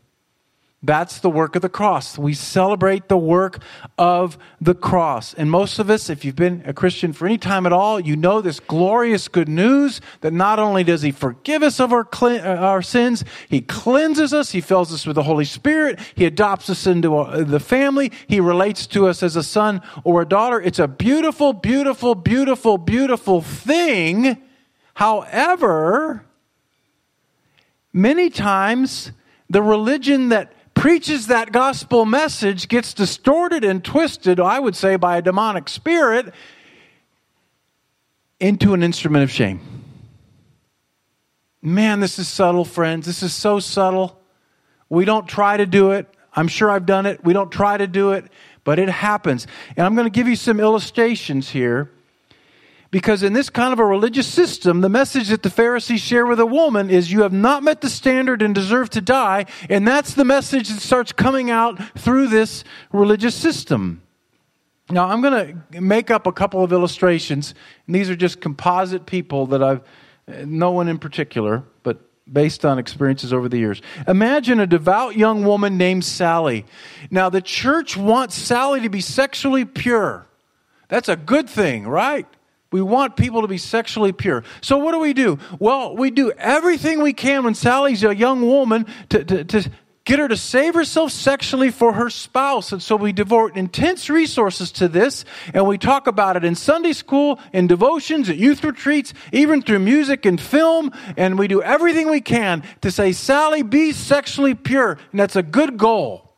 That's 0.84 1.20
the 1.20 1.30
work 1.30 1.54
of 1.54 1.62
the 1.62 1.68
cross. 1.68 2.18
We 2.18 2.34
celebrate 2.34 3.08
the 3.08 3.16
work 3.16 3.62
of 3.96 4.36
the 4.60 4.74
cross. 4.74 5.32
And 5.32 5.48
most 5.48 5.78
of 5.78 5.88
us, 5.88 6.10
if 6.10 6.24
you've 6.24 6.34
been 6.34 6.64
a 6.66 6.72
Christian 6.72 7.12
for 7.12 7.24
any 7.24 7.38
time 7.38 7.66
at 7.66 7.72
all, 7.72 8.00
you 8.00 8.16
know 8.16 8.40
this 8.40 8.58
glorious 8.58 9.28
good 9.28 9.48
news 9.48 10.00
that 10.22 10.32
not 10.32 10.58
only 10.58 10.82
does 10.82 11.02
He 11.02 11.12
forgive 11.12 11.62
us 11.62 11.78
of 11.78 11.92
our, 11.92 12.08
uh, 12.20 12.56
our 12.56 12.82
sins, 12.82 13.24
He 13.48 13.60
cleanses 13.60 14.34
us, 14.34 14.50
He 14.50 14.60
fills 14.60 14.92
us 14.92 15.06
with 15.06 15.14
the 15.14 15.22
Holy 15.22 15.44
Spirit, 15.44 16.00
He 16.16 16.24
adopts 16.24 16.68
us 16.68 16.84
into 16.84 17.16
uh, 17.16 17.44
the 17.44 17.60
family, 17.60 18.10
He 18.26 18.40
relates 18.40 18.88
to 18.88 19.06
us 19.06 19.22
as 19.22 19.36
a 19.36 19.44
son 19.44 19.82
or 20.02 20.22
a 20.22 20.26
daughter. 20.28 20.60
It's 20.60 20.80
a 20.80 20.88
beautiful, 20.88 21.52
beautiful, 21.52 22.16
beautiful, 22.16 22.76
beautiful 22.76 23.40
thing. 23.40 24.36
However, 24.94 26.24
many 27.92 28.30
times 28.30 29.12
the 29.48 29.62
religion 29.62 30.30
that 30.30 30.52
preaches 30.82 31.28
that 31.28 31.52
gospel 31.52 32.04
message 32.04 32.66
gets 32.66 32.92
distorted 32.92 33.62
and 33.62 33.84
twisted, 33.84 34.40
I 34.40 34.58
would 34.58 34.74
say, 34.74 34.96
by 34.96 35.16
a 35.16 35.22
demonic 35.22 35.68
spirit 35.68 36.34
into 38.40 38.74
an 38.74 38.82
instrument 38.82 39.22
of 39.22 39.30
shame. 39.30 39.60
Man, 41.62 42.00
this 42.00 42.18
is 42.18 42.26
subtle, 42.26 42.64
friends. 42.64 43.06
This 43.06 43.22
is 43.22 43.32
so 43.32 43.60
subtle. 43.60 44.20
We 44.88 45.04
don't 45.04 45.28
try 45.28 45.56
to 45.56 45.66
do 45.66 45.92
it. 45.92 46.12
I'm 46.34 46.48
sure 46.48 46.68
I've 46.68 46.84
done 46.84 47.06
it. 47.06 47.24
We 47.24 47.32
don't 47.32 47.52
try 47.52 47.76
to 47.76 47.86
do 47.86 48.10
it, 48.10 48.24
but 48.64 48.80
it 48.80 48.88
happens. 48.88 49.46
And 49.76 49.86
I'm 49.86 49.94
going 49.94 50.06
to 50.06 50.10
give 50.10 50.26
you 50.26 50.34
some 50.34 50.58
illustrations 50.58 51.48
here 51.48 51.92
because 52.92 53.22
in 53.22 53.32
this 53.32 53.49
kind 53.49 53.72
of 53.72 53.78
a 53.78 53.84
religious 53.84 54.26
system, 54.28 54.82
the 54.82 54.88
message 54.88 55.28
that 55.28 55.42
the 55.42 55.50
Pharisees 55.50 56.02
share 56.02 56.26
with 56.26 56.38
a 56.38 56.46
woman 56.46 56.90
is 56.90 57.11
you 57.11 57.22
have 57.22 57.32
not 57.32 57.62
met 57.62 57.80
the 57.80 57.88
standard 57.88 58.42
and 58.42 58.54
deserve 58.54 58.90
to 58.90 59.00
die. 59.00 59.46
And 59.70 59.88
that's 59.88 60.12
the 60.12 60.26
message 60.26 60.68
that 60.68 60.80
starts 60.80 61.11
coming 61.11 61.50
out 61.50 61.82
through 61.99 62.28
this 62.28 62.64
religious 62.92 63.34
system. 63.34 64.02
Now, 64.90 65.08
I'm 65.08 65.22
going 65.22 65.64
to 65.72 65.80
make 65.80 66.11
up 66.11 66.26
a 66.26 66.32
couple 66.32 66.62
of 66.62 66.70
illustrations. 66.70 67.54
And 67.87 67.96
these 67.96 68.11
are 68.11 68.16
just 68.16 68.42
composite 68.42 69.06
people 69.06 69.46
that 69.46 69.62
I've, 69.62 69.80
no 70.44 70.70
one 70.72 70.87
in 70.87 70.99
particular, 70.99 71.64
but 71.82 71.99
based 72.30 72.62
on 72.66 72.78
experiences 72.78 73.32
over 73.32 73.49
the 73.49 73.56
years. 73.56 73.80
Imagine 74.06 74.61
a 74.61 74.66
devout 74.66 75.16
young 75.16 75.46
woman 75.46 75.78
named 75.78 76.04
Sally. 76.04 76.66
Now, 77.11 77.30
the 77.30 77.40
church 77.40 77.96
wants 77.96 78.34
Sally 78.34 78.82
to 78.82 78.90
be 78.90 79.00
sexually 79.00 79.64
pure. 79.64 80.26
That's 80.88 81.08
a 81.08 81.16
good 81.16 81.49
thing, 81.49 81.88
right? 81.88 82.26
We 82.73 82.83
want 82.83 83.17
people 83.17 83.43
to 83.43 83.49
be 83.49 83.59
sexually 83.59 84.12
pure. 84.12 84.43
So 84.62 84.79
what 84.79 84.93
do 84.93 84.99
we 84.99 85.12
do? 85.12 85.38
Well, 85.61 85.95
we 85.95 86.11
do 86.11 86.33
everything 86.33 87.02
we 87.02 87.12
can 87.12 87.45
when 87.45 87.55
Sally's 87.55 88.02
a 88.02 88.17
young 88.17 88.43
woman 88.43 88.87
to, 89.11 89.25
to, 89.25 89.45
to 89.45 89.71
get 90.05 90.19
her 90.19 90.26
to 90.26 90.37
save 90.37 90.75
herself 90.75 91.12
sexually 91.12 91.71
for 91.71 91.93
her 91.93 92.11
spouse. 92.11 92.73
And 92.73 92.83
so 92.83 92.97
we 92.97 93.12
devote 93.12 93.57
intense 93.57 94.11
resources 94.11 94.73
to 94.73 94.88
this, 94.88 95.25
and 95.55 95.67
we 95.67 95.79
talk 95.79 96.07
about 96.07 96.37
it 96.37 96.45
in 96.45 96.55
Sunday 96.55 96.93
school, 96.93 97.38
in 97.52 97.67
devotions, 97.67 98.29
at 98.29 98.37
youth 98.37 98.64
retreats, 98.64 99.14
even 99.33 99.62
through 99.62 99.79
music 99.79 100.26
and 100.26 100.41
film, 100.41 100.91
and 101.17 101.38
we 101.38 101.47
do 101.49 101.62
everything 101.62 102.11
we 102.11 102.21
can 102.21 102.62
to 102.81 102.91
say, 102.91 103.12
Sally, 103.12 103.62
be 103.62 103.93
sexually 103.93 104.55
pure. 104.55 104.93
And 105.12 105.21
that's 105.21 105.37
a 105.37 105.43
good 105.43 105.76
goal. 105.76 106.35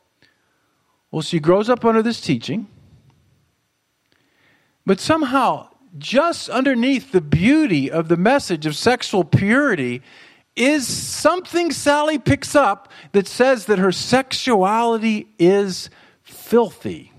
Well, 1.11 1.21
she 1.21 1.39
grows 1.39 1.69
up 1.69 1.85
under 1.85 2.03
this 2.03 2.19
teaching, 2.19 2.67
but 4.85 4.99
somehow 4.99 5.69
just 5.97 6.49
underneath 6.49 7.11
the 7.11 7.21
beauty 7.21 7.89
of 7.89 8.07
the 8.07 8.17
message 8.17 8.65
of 8.65 8.75
sexual 8.75 9.23
purity 9.23 10.01
is 10.55 10.87
something 10.87 11.71
Sally 11.71 12.17
picks 12.17 12.55
up 12.55 12.91
that 13.11 13.27
says 13.27 13.65
that 13.65 13.79
her 13.79 13.91
sexuality 13.91 15.27
is 15.37 15.89
filthy. 16.23 17.11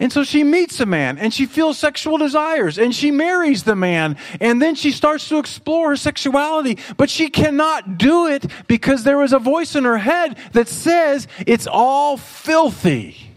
And 0.00 0.12
so 0.12 0.24
she 0.24 0.42
meets 0.42 0.80
a 0.80 0.86
man 0.86 1.18
and 1.18 1.32
she 1.32 1.46
feels 1.46 1.78
sexual 1.78 2.18
desires 2.18 2.78
and 2.78 2.94
she 2.94 3.10
marries 3.10 3.62
the 3.62 3.76
man 3.76 4.16
and 4.40 4.60
then 4.60 4.74
she 4.74 4.90
starts 4.90 5.28
to 5.28 5.38
explore 5.38 5.90
her 5.90 5.96
sexuality, 5.96 6.78
but 6.96 7.08
she 7.08 7.30
cannot 7.30 7.96
do 7.96 8.26
it 8.26 8.44
because 8.66 9.04
there 9.04 9.22
is 9.22 9.32
a 9.32 9.38
voice 9.38 9.76
in 9.76 9.84
her 9.84 9.98
head 9.98 10.36
that 10.52 10.68
says 10.68 11.28
it's 11.46 11.68
all 11.68 12.16
filthy. 12.16 13.33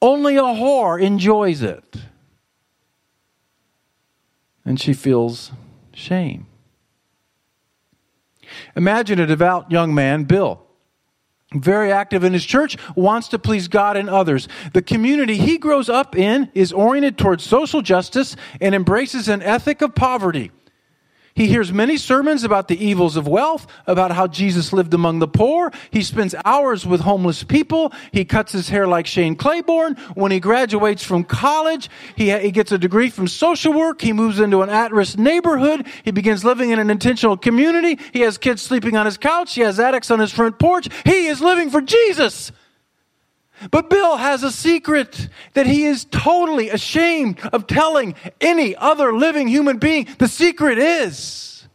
Only 0.00 0.36
a 0.36 0.42
whore 0.42 1.00
enjoys 1.00 1.62
it. 1.62 1.96
And 4.64 4.80
she 4.80 4.92
feels 4.92 5.52
shame. 5.94 6.46
Imagine 8.74 9.20
a 9.20 9.26
devout 9.26 9.70
young 9.70 9.94
man, 9.94 10.24
Bill, 10.24 10.62
very 11.54 11.92
active 11.92 12.24
in 12.24 12.32
his 12.32 12.44
church, 12.44 12.76
wants 12.96 13.28
to 13.28 13.38
please 13.38 13.68
God 13.68 13.96
and 13.96 14.10
others. 14.10 14.48
The 14.72 14.82
community 14.82 15.36
he 15.36 15.58
grows 15.58 15.88
up 15.88 16.16
in 16.16 16.50
is 16.54 16.72
oriented 16.72 17.18
towards 17.18 17.44
social 17.44 17.82
justice 17.82 18.36
and 18.60 18.74
embraces 18.74 19.28
an 19.28 19.42
ethic 19.42 19.82
of 19.82 19.94
poverty. 19.94 20.50
He 21.36 21.46
hears 21.46 21.72
many 21.72 21.98
sermons 21.98 22.42
about 22.44 22.66
the 22.66 22.84
evils 22.84 23.16
of 23.16 23.28
wealth, 23.28 23.66
about 23.86 24.10
how 24.10 24.26
Jesus 24.26 24.72
lived 24.72 24.94
among 24.94 25.18
the 25.18 25.28
poor. 25.28 25.70
He 25.90 26.02
spends 26.02 26.34
hours 26.44 26.86
with 26.86 27.02
homeless 27.02 27.44
people. 27.44 27.92
He 28.10 28.24
cuts 28.24 28.52
his 28.52 28.70
hair 28.70 28.86
like 28.86 29.06
Shane 29.06 29.36
Claiborne. 29.36 29.94
When 30.14 30.32
he 30.32 30.40
graduates 30.40 31.04
from 31.04 31.24
college, 31.24 31.90
he, 32.16 32.36
he 32.38 32.50
gets 32.50 32.72
a 32.72 32.78
degree 32.78 33.10
from 33.10 33.28
social 33.28 33.74
work. 33.74 34.00
He 34.00 34.14
moves 34.14 34.40
into 34.40 34.62
an 34.62 34.70
at-risk 34.70 35.18
neighborhood. 35.18 35.86
He 36.04 36.10
begins 36.10 36.42
living 36.44 36.70
in 36.70 36.78
an 36.78 36.88
intentional 36.88 37.36
community. 37.36 37.98
He 38.14 38.20
has 38.20 38.38
kids 38.38 38.62
sleeping 38.62 38.96
on 38.96 39.04
his 39.04 39.18
couch. 39.18 39.54
He 39.54 39.60
has 39.60 39.78
addicts 39.78 40.10
on 40.10 40.18
his 40.18 40.32
front 40.32 40.58
porch. 40.58 40.88
He 41.04 41.26
is 41.26 41.42
living 41.42 41.68
for 41.68 41.82
Jesus. 41.82 42.50
But 43.70 43.88
Bill 43.90 44.16
has 44.16 44.42
a 44.42 44.50
secret 44.50 45.28
that 45.54 45.66
he 45.66 45.84
is 45.84 46.04
totally 46.04 46.68
ashamed 46.68 47.40
of 47.52 47.66
telling 47.66 48.14
any 48.40 48.76
other 48.76 49.12
living 49.14 49.48
human 49.48 49.78
being. 49.78 50.06
The 50.18 50.28
secret 50.28 50.78
is 50.78 51.66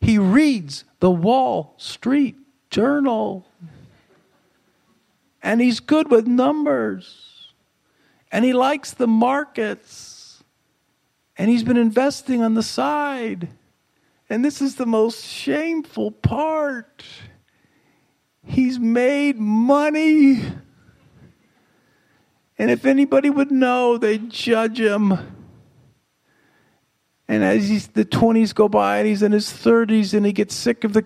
he 0.00 0.18
reads 0.18 0.84
the 1.00 1.10
Wall 1.10 1.74
Street 1.78 2.36
Journal. 2.70 3.46
And 5.42 5.60
he's 5.60 5.80
good 5.80 6.10
with 6.10 6.26
numbers. 6.26 7.52
And 8.30 8.44
he 8.44 8.52
likes 8.52 8.92
the 8.92 9.06
markets. 9.06 10.42
And 11.36 11.50
he's 11.50 11.62
been 11.62 11.76
investing 11.76 12.42
on 12.42 12.54
the 12.54 12.62
side. 12.62 13.48
And 14.28 14.44
this 14.44 14.60
is 14.60 14.76
the 14.76 14.86
most 14.86 15.24
shameful 15.24 16.10
part. 16.10 17.04
He's 18.44 18.78
made 18.78 19.38
money. 19.38 20.42
And 22.58 22.70
if 22.70 22.84
anybody 22.86 23.30
would 23.30 23.50
know, 23.50 23.98
they'd 23.98 24.30
judge 24.30 24.78
him. 24.78 25.18
And 27.26 27.42
as 27.42 27.88
the 27.88 28.04
20s 28.04 28.54
go 28.54 28.68
by 28.68 28.98
and 28.98 29.08
he's 29.08 29.22
in 29.22 29.32
his 29.32 29.46
30s 29.46 30.14
and 30.14 30.24
he 30.24 30.32
gets 30.32 30.54
sick 30.54 30.84
of 30.84 30.92
the 30.92 31.04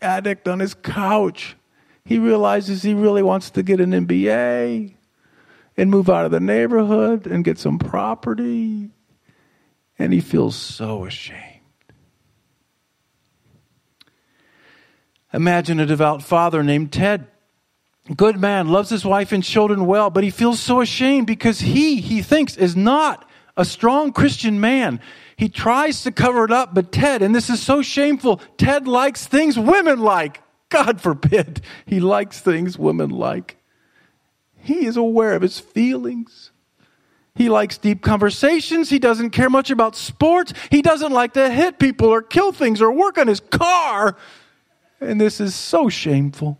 addict 0.00 0.46
on 0.46 0.60
his 0.60 0.74
couch, 0.74 1.56
he 2.04 2.18
realizes 2.18 2.82
he 2.82 2.94
really 2.94 3.22
wants 3.22 3.50
to 3.50 3.62
get 3.62 3.80
an 3.80 3.90
MBA 3.90 4.94
and 5.76 5.90
move 5.90 6.08
out 6.08 6.26
of 6.26 6.30
the 6.30 6.40
neighborhood 6.40 7.26
and 7.26 7.44
get 7.44 7.58
some 7.58 7.78
property. 7.78 8.90
And 9.98 10.12
he 10.12 10.20
feels 10.20 10.54
so 10.54 11.06
ashamed. 11.06 11.40
Imagine 15.32 15.80
a 15.80 15.86
devout 15.86 16.22
father 16.22 16.62
named 16.62 16.92
Ted 16.92 17.26
good 18.16 18.38
man, 18.38 18.68
loves 18.68 18.90
his 18.90 19.04
wife 19.04 19.32
and 19.32 19.42
children 19.42 19.86
well, 19.86 20.10
but 20.10 20.24
he 20.24 20.30
feels 20.30 20.60
so 20.60 20.80
ashamed 20.80 21.26
because 21.26 21.60
he, 21.60 22.00
he 22.00 22.20
thinks, 22.22 22.56
is 22.56 22.76
not 22.76 23.28
a 23.56 23.64
strong 23.64 24.12
Christian 24.12 24.60
man. 24.60 25.00
He 25.36 25.48
tries 25.48 26.02
to 26.02 26.12
cover 26.12 26.44
it 26.44 26.52
up, 26.52 26.74
but 26.74 26.92
Ted, 26.92 27.22
and 27.22 27.34
this 27.34 27.48
is 27.48 27.62
so 27.62 27.82
shameful, 27.82 28.40
Ted 28.58 28.86
likes 28.86 29.26
things 29.26 29.58
women 29.58 30.00
like. 30.00 30.42
God 30.68 31.00
forbid 31.00 31.60
he 31.86 32.00
likes 32.00 32.40
things 32.40 32.78
women 32.78 33.10
like. 33.10 33.56
He 34.56 34.86
is 34.86 34.96
aware 34.96 35.34
of 35.34 35.42
his 35.42 35.60
feelings. 35.60 36.50
He 37.34 37.48
likes 37.48 37.78
deep 37.78 38.02
conversations. 38.02 38.90
He 38.90 38.98
doesn't 38.98 39.30
care 39.30 39.50
much 39.50 39.70
about 39.70 39.96
sports. 39.96 40.52
He 40.70 40.82
doesn't 40.82 41.12
like 41.12 41.34
to 41.34 41.50
hit 41.50 41.78
people 41.78 42.08
or 42.08 42.22
kill 42.22 42.52
things 42.52 42.80
or 42.80 42.92
work 42.92 43.18
on 43.18 43.26
his 43.26 43.40
car. 43.40 44.16
And 45.00 45.20
this 45.20 45.40
is 45.40 45.54
so 45.54 45.88
shameful. 45.88 46.58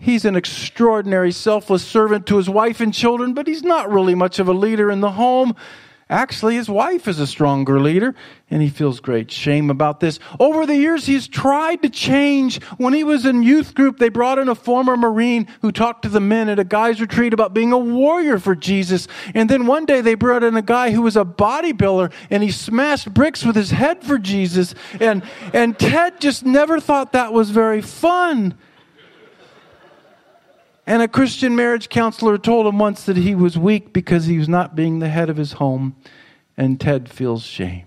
He's 0.00 0.24
an 0.24 0.36
extraordinary, 0.36 1.32
selfless 1.32 1.84
servant 1.84 2.26
to 2.26 2.36
his 2.36 2.48
wife 2.48 2.80
and 2.80 2.94
children, 2.94 3.34
but 3.34 3.48
he's 3.48 3.64
not 3.64 3.90
really 3.90 4.14
much 4.14 4.38
of 4.38 4.46
a 4.46 4.52
leader 4.52 4.90
in 4.90 5.00
the 5.00 5.10
home. 5.12 5.56
Actually, 6.10 6.54
his 6.54 6.70
wife 6.70 7.06
is 7.06 7.18
a 7.18 7.26
stronger 7.26 7.78
leader, 7.78 8.14
and 8.50 8.62
he 8.62 8.70
feels 8.70 8.98
great 8.98 9.30
shame 9.30 9.68
about 9.68 10.00
this. 10.00 10.18
Over 10.40 10.64
the 10.64 10.76
years, 10.76 11.04
he's 11.04 11.28
tried 11.28 11.82
to 11.82 11.90
change. 11.90 12.62
When 12.78 12.94
he 12.94 13.04
was 13.04 13.26
in 13.26 13.42
youth 13.42 13.74
group, 13.74 13.98
they 13.98 14.08
brought 14.08 14.38
in 14.38 14.48
a 14.48 14.54
former 14.54 14.96
Marine 14.96 15.48
who 15.60 15.70
talked 15.70 16.02
to 16.02 16.08
the 16.08 16.20
men 16.20 16.48
at 16.48 16.58
a 16.58 16.64
guy's 16.64 17.00
retreat 17.00 17.34
about 17.34 17.52
being 17.52 17.72
a 17.72 17.78
warrior 17.78 18.38
for 18.38 18.54
Jesus. 18.54 19.06
And 19.34 19.50
then 19.50 19.66
one 19.66 19.84
day 19.84 20.00
they 20.00 20.14
brought 20.14 20.44
in 20.44 20.56
a 20.56 20.62
guy 20.62 20.92
who 20.92 21.02
was 21.02 21.16
a 21.16 21.26
bodybuilder, 21.26 22.10
and 22.30 22.42
he 22.42 22.52
smashed 22.52 23.12
bricks 23.12 23.44
with 23.44 23.56
his 23.56 23.72
head 23.72 24.02
for 24.02 24.16
Jesus. 24.16 24.74
And, 25.00 25.22
and 25.52 25.78
Ted 25.78 26.20
just 26.20 26.46
never 26.46 26.80
thought 26.80 27.12
that 27.12 27.34
was 27.34 27.50
very 27.50 27.82
fun. 27.82 28.56
And 30.88 31.02
a 31.02 31.06
Christian 31.06 31.54
marriage 31.54 31.90
counselor 31.90 32.38
told 32.38 32.66
him 32.66 32.78
once 32.78 33.04
that 33.04 33.18
he 33.18 33.34
was 33.34 33.58
weak 33.58 33.92
because 33.92 34.24
he 34.24 34.38
was 34.38 34.48
not 34.48 34.74
being 34.74 35.00
the 35.00 35.10
head 35.10 35.28
of 35.28 35.36
his 35.36 35.52
home, 35.52 35.94
and 36.56 36.80
Ted 36.80 37.10
feels 37.10 37.42
shame. 37.42 37.84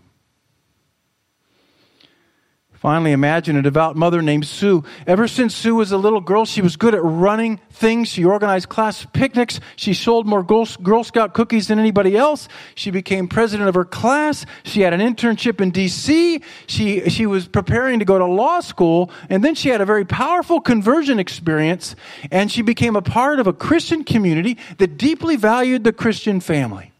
Finally, 2.81 3.11
imagine 3.11 3.55
a 3.55 3.61
devout 3.61 3.95
mother 3.95 4.23
named 4.23 4.43
Sue. 4.43 4.83
Ever 5.05 5.27
since 5.27 5.55
Sue 5.55 5.75
was 5.75 5.91
a 5.91 5.99
little 5.99 6.19
girl, 6.19 6.45
she 6.45 6.63
was 6.63 6.77
good 6.77 6.95
at 6.95 7.03
running 7.03 7.59
things. 7.69 8.07
She 8.07 8.25
organized 8.25 8.69
class 8.69 9.05
picnics. 9.13 9.59
She 9.75 9.93
sold 9.93 10.25
more 10.25 10.41
Girl, 10.41 11.03
Scout 11.03 11.35
cookies 11.35 11.67
than 11.67 11.77
anybody 11.77 12.17
else. 12.17 12.47
She 12.73 12.89
became 12.89 13.27
president 13.27 13.69
of 13.69 13.75
her 13.75 13.85
class. 13.85 14.47
She 14.63 14.81
had 14.81 14.93
an 14.95 14.99
internship 14.99 15.61
in 15.61 15.69
D.C. 15.69 16.41
She, 16.65 17.07
she 17.07 17.27
was 17.27 17.47
preparing 17.47 17.99
to 17.99 18.05
go 18.05 18.17
to 18.17 18.25
law 18.25 18.61
school. 18.61 19.11
And 19.29 19.43
then 19.43 19.53
she 19.53 19.69
had 19.69 19.81
a 19.81 19.85
very 19.85 20.03
powerful 20.03 20.59
conversion 20.59 21.19
experience. 21.19 21.95
And 22.31 22.51
she 22.51 22.63
became 22.63 22.95
a 22.95 23.03
part 23.03 23.39
of 23.39 23.45
a 23.45 23.53
Christian 23.53 24.03
community 24.03 24.57
that 24.79 24.97
deeply 24.97 25.35
valued 25.35 25.83
the 25.83 25.93
Christian 25.93 26.39
family. 26.39 26.93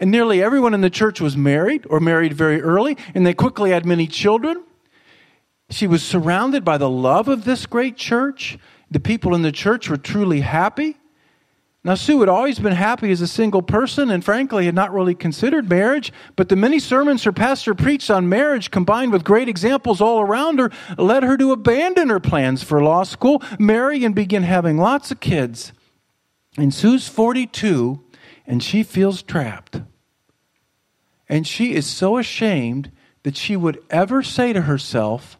And 0.00 0.10
nearly 0.10 0.42
everyone 0.42 0.74
in 0.74 0.80
the 0.80 0.90
church 0.90 1.20
was 1.20 1.36
married 1.36 1.86
or 1.88 2.00
married 2.00 2.32
very 2.32 2.60
early. 2.60 2.96
And 3.14 3.24
they 3.24 3.34
quickly 3.34 3.70
had 3.70 3.86
many 3.86 4.08
children. 4.08 4.64
She 5.70 5.86
was 5.86 6.02
surrounded 6.02 6.64
by 6.64 6.78
the 6.78 6.90
love 6.90 7.28
of 7.28 7.44
this 7.44 7.66
great 7.66 7.96
church. 7.96 8.58
The 8.90 9.00
people 9.00 9.34
in 9.34 9.42
the 9.42 9.52
church 9.52 9.90
were 9.90 9.96
truly 9.96 10.40
happy. 10.40 10.96
Now, 11.86 11.94
Sue 11.94 12.18
had 12.18 12.28
always 12.28 12.58
been 12.58 12.72
happy 12.72 13.12
as 13.12 13.20
a 13.20 13.28
single 13.28 13.62
person 13.62 14.10
and 14.10 14.24
frankly 14.24 14.66
had 14.66 14.74
not 14.74 14.92
really 14.92 15.14
considered 15.14 15.70
marriage, 15.70 16.12
but 16.34 16.48
the 16.48 16.56
many 16.56 16.80
sermons 16.80 17.22
her 17.22 17.32
pastor 17.32 17.76
preached 17.76 18.10
on 18.10 18.28
marriage, 18.28 18.72
combined 18.72 19.12
with 19.12 19.22
great 19.22 19.48
examples 19.48 20.00
all 20.00 20.20
around 20.20 20.58
her, 20.58 20.72
led 20.98 21.22
her 21.22 21.36
to 21.36 21.52
abandon 21.52 22.08
her 22.08 22.18
plans 22.18 22.64
for 22.64 22.82
law 22.82 23.04
school, 23.04 23.40
marry, 23.60 24.04
and 24.04 24.16
begin 24.16 24.42
having 24.42 24.78
lots 24.78 25.12
of 25.12 25.20
kids. 25.20 25.72
And 26.58 26.74
Sue's 26.74 27.06
42, 27.06 28.02
and 28.48 28.62
she 28.64 28.82
feels 28.82 29.22
trapped. 29.22 29.80
And 31.28 31.46
she 31.46 31.72
is 31.72 31.86
so 31.86 32.18
ashamed 32.18 32.90
that 33.22 33.36
she 33.36 33.54
would 33.56 33.80
ever 33.90 34.24
say 34.24 34.52
to 34.52 34.62
herself, 34.62 35.35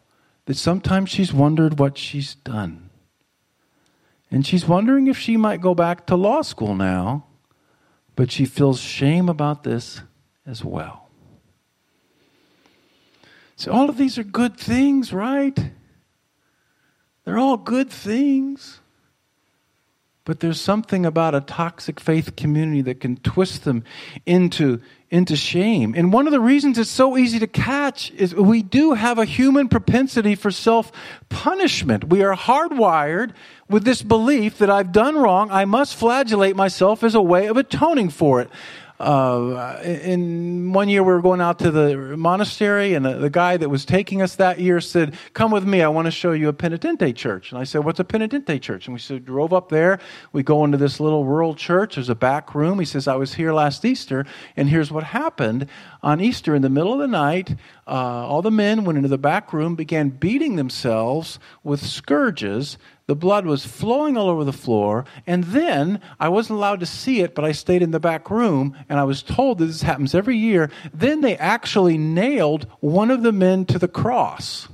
that 0.47 0.55
sometimes 0.55 1.09
she's 1.09 1.33
wondered 1.33 1.77
what 1.77 1.97
she's 1.97 2.35
done. 2.35 2.89
And 4.31 4.45
she's 4.45 4.65
wondering 4.65 5.07
if 5.07 5.17
she 5.17 5.35
might 5.35 5.59
go 5.59 5.75
back 5.75 6.07
to 6.07 6.15
law 6.15 6.41
school 6.41 6.73
now, 6.73 7.25
but 8.15 8.31
she 8.31 8.45
feels 8.45 8.79
shame 8.79 9.27
about 9.27 9.63
this 9.63 10.01
as 10.45 10.63
well. 10.63 11.09
So, 13.57 13.71
all 13.71 13.89
of 13.89 13.97
these 13.97 14.17
are 14.17 14.23
good 14.23 14.57
things, 14.57 15.11
right? 15.11 15.71
They're 17.25 17.39
all 17.39 17.57
good 17.57 17.89
things. 17.89 18.79
But 20.27 20.41
there's 20.41 20.59
something 20.59 21.05
about 21.05 21.35
a 21.35 21.39
toxic 21.39 22.01
faith 22.01 22.35
community 22.35 22.81
that 22.81 22.99
can 22.99 23.15
twist 23.15 23.63
them 23.63 23.85
into, 24.25 24.81
into 25.09 25.37
shame. 25.37 25.93
And 25.95 26.11
one 26.11 26.27
of 26.27 26.33
the 26.33 26.41
reasons 26.41 26.77
it's 26.77 26.89
so 26.89 27.17
easy 27.17 27.39
to 27.39 27.47
catch 27.47 28.11
is 28.11 28.35
we 28.35 28.61
do 28.61 28.91
have 28.91 29.19
a 29.19 29.23
human 29.23 29.69
propensity 29.69 30.35
for 30.35 30.51
self 30.51 30.91
punishment. 31.29 32.09
We 32.09 32.23
are 32.23 32.35
hardwired 32.35 33.35
with 33.69 33.85
this 33.85 34.01
belief 34.01 34.57
that 34.57 34.69
I've 34.69 34.91
done 34.91 35.15
wrong, 35.15 35.49
I 35.49 35.63
must 35.63 35.95
flagellate 35.95 36.57
myself 36.57 37.05
as 37.05 37.15
a 37.15 37.21
way 37.21 37.47
of 37.47 37.55
atoning 37.55 38.09
for 38.09 38.41
it. 38.41 38.49
Uh, 38.99 39.79
in 39.83 40.73
one 40.73 40.89
year, 40.89 41.03
we 41.03 41.13
were 41.13 41.21
going 41.21 41.39
out 41.39 41.59
to 41.59 41.69
the 41.69 42.17
monastery, 42.17 42.95
and 42.95 43.05
the, 43.05 43.13
the, 43.13 43.29
guy 43.29 43.55
that 43.55 43.69
was 43.69 43.85
taking 43.85 44.23
us 44.23 44.37
that 44.37 44.59
year 44.59 44.81
said, 44.81 45.15
"Come 45.33 45.51
with 45.51 45.65
me. 45.65 45.83
I 45.83 45.87
want 45.87 46.05
to 46.05 46.11
show 46.11 46.31
you 46.31 46.49
a 46.49 46.53
penitente 46.53 47.15
church." 47.15 47.51
And 47.51 47.59
I 47.59 47.63
said, 47.63 47.83
"What's 47.83 47.99
a 47.99 48.03
penitente 48.03 48.59
church?" 48.59 48.87
And 48.87 48.95
we 48.95 48.99
said, 48.99 49.23
drove 49.23 49.53
up 49.53 49.69
there. 49.69 49.99
We 50.33 50.41
go 50.41 50.65
into 50.65 50.77
this 50.77 50.99
little 50.99 51.25
rural 51.25 51.53
church. 51.53 51.93
There's 51.93 52.09
a 52.09 52.15
back 52.15 52.55
room. 52.55 52.79
He 52.79 52.85
says, 52.85 53.07
"I 53.07 53.15
was 53.17 53.35
here 53.35 53.53
last 53.53 53.85
Easter, 53.85 54.25
and 54.55 54.67
here's 54.67 54.91
what 54.91 55.03
happened 55.03 55.67
on 56.01 56.19
Easter. 56.19 56.55
In 56.55 56.63
the 56.63 56.69
middle 56.69 56.93
of 56.93 56.99
the 56.99 57.07
night, 57.07 57.55
uh, 57.85 57.91
all 57.91 58.41
the 58.41 58.49
men 58.49 58.83
went 58.83 58.97
into 58.97 59.09
the 59.09 59.19
back 59.19 59.53
room, 59.53 59.75
began 59.75 60.09
beating 60.09 60.55
themselves 60.55 61.37
with 61.63 61.85
scourges." 61.85 62.79
The 63.07 63.15
blood 63.15 63.45
was 63.45 63.65
flowing 63.65 64.17
all 64.17 64.29
over 64.29 64.43
the 64.43 64.53
floor. 64.53 65.05
And 65.25 65.45
then 65.45 66.01
I 66.19 66.27
wasn't 66.27 66.57
allowed 66.57 66.81
to 66.81 66.85
see 66.85 67.21
it, 67.21 67.33
but 67.33 67.45
I 67.45 67.53
stayed 67.53 67.81
in 67.81 67.91
the 67.91 67.99
back 67.99 68.29
room 68.29 68.77
and 68.89 68.99
I 68.99 69.05
was 69.05 69.23
told 69.23 69.57
that 69.57 69.65
this 69.65 69.81
happens 69.81 70.13
every 70.13 70.37
year. 70.37 70.69
Then 70.93 71.21
they 71.21 71.37
actually 71.37 71.97
nailed 71.97 72.67
one 72.81 73.09
of 73.09 73.23
the 73.23 73.31
men 73.31 73.65
to 73.65 73.79
the 73.79 73.87
cross. 73.87 74.67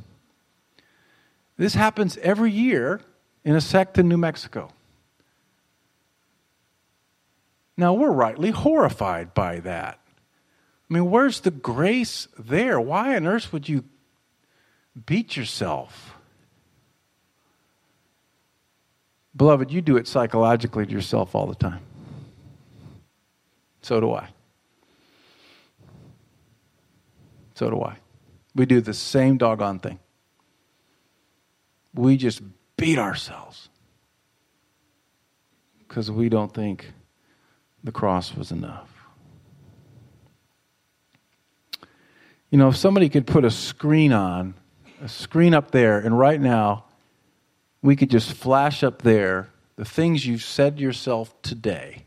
This 1.57 1.75
happens 1.75 2.17
every 2.17 2.51
year 2.51 3.01
in 3.45 3.55
a 3.55 3.61
sect 3.61 3.99
in 3.99 4.09
New 4.09 4.17
Mexico. 4.17 4.71
Now, 7.77 7.93
we're 7.93 8.11
rightly 8.11 8.51
horrified 8.51 9.33
by 9.33 9.59
that. 9.59 9.99
I 10.89 10.93
mean, 10.93 11.09
where's 11.09 11.41
the 11.41 11.51
grace 11.51 12.27
there? 12.37 12.79
Why 12.79 13.15
on 13.15 13.25
earth 13.25 13.53
would 13.53 13.69
you 13.69 13.83
beat 15.05 15.35
yourself? 15.37 16.12
Beloved, 19.35 19.71
you 19.71 19.81
do 19.81 19.97
it 19.97 20.07
psychologically 20.07 20.85
to 20.85 20.91
yourself 20.91 21.33
all 21.33 21.47
the 21.47 21.55
time. 21.55 21.81
So 23.81 23.99
do 23.99 24.13
I. 24.13 24.29
So 27.55 27.69
do 27.69 27.81
I. 27.81 27.97
We 28.55 28.65
do 28.65 28.81
the 28.81 28.93
same 28.93 29.37
doggone 29.37 29.79
thing. 29.79 29.99
We 31.93 32.17
just 32.17 32.41
beat 32.77 32.97
ourselves 32.97 33.69
because 35.79 36.09
we 36.09 36.29
don't 36.29 36.53
think 36.53 36.93
the 37.83 37.91
cross 37.91 38.35
was 38.35 38.51
enough. 38.51 38.89
You 42.49 42.57
know, 42.59 42.69
if 42.69 42.77
somebody 42.77 43.09
could 43.09 43.25
put 43.25 43.45
a 43.45 43.51
screen 43.51 44.13
on, 44.13 44.53
a 45.01 45.09
screen 45.09 45.53
up 45.53 45.71
there, 45.71 45.99
and 45.99 46.17
right 46.17 46.39
now 46.39 46.85
we 47.83 47.97
could 47.97 48.09
just 48.09 48.33
flash 48.33 48.81
up 48.81 49.03
there 49.03 49.49
the 49.75 49.85
things 49.85 50.25
you've 50.25 50.43
said 50.43 50.77
to 50.77 50.83
yourself 50.83 51.39
today, 51.41 52.05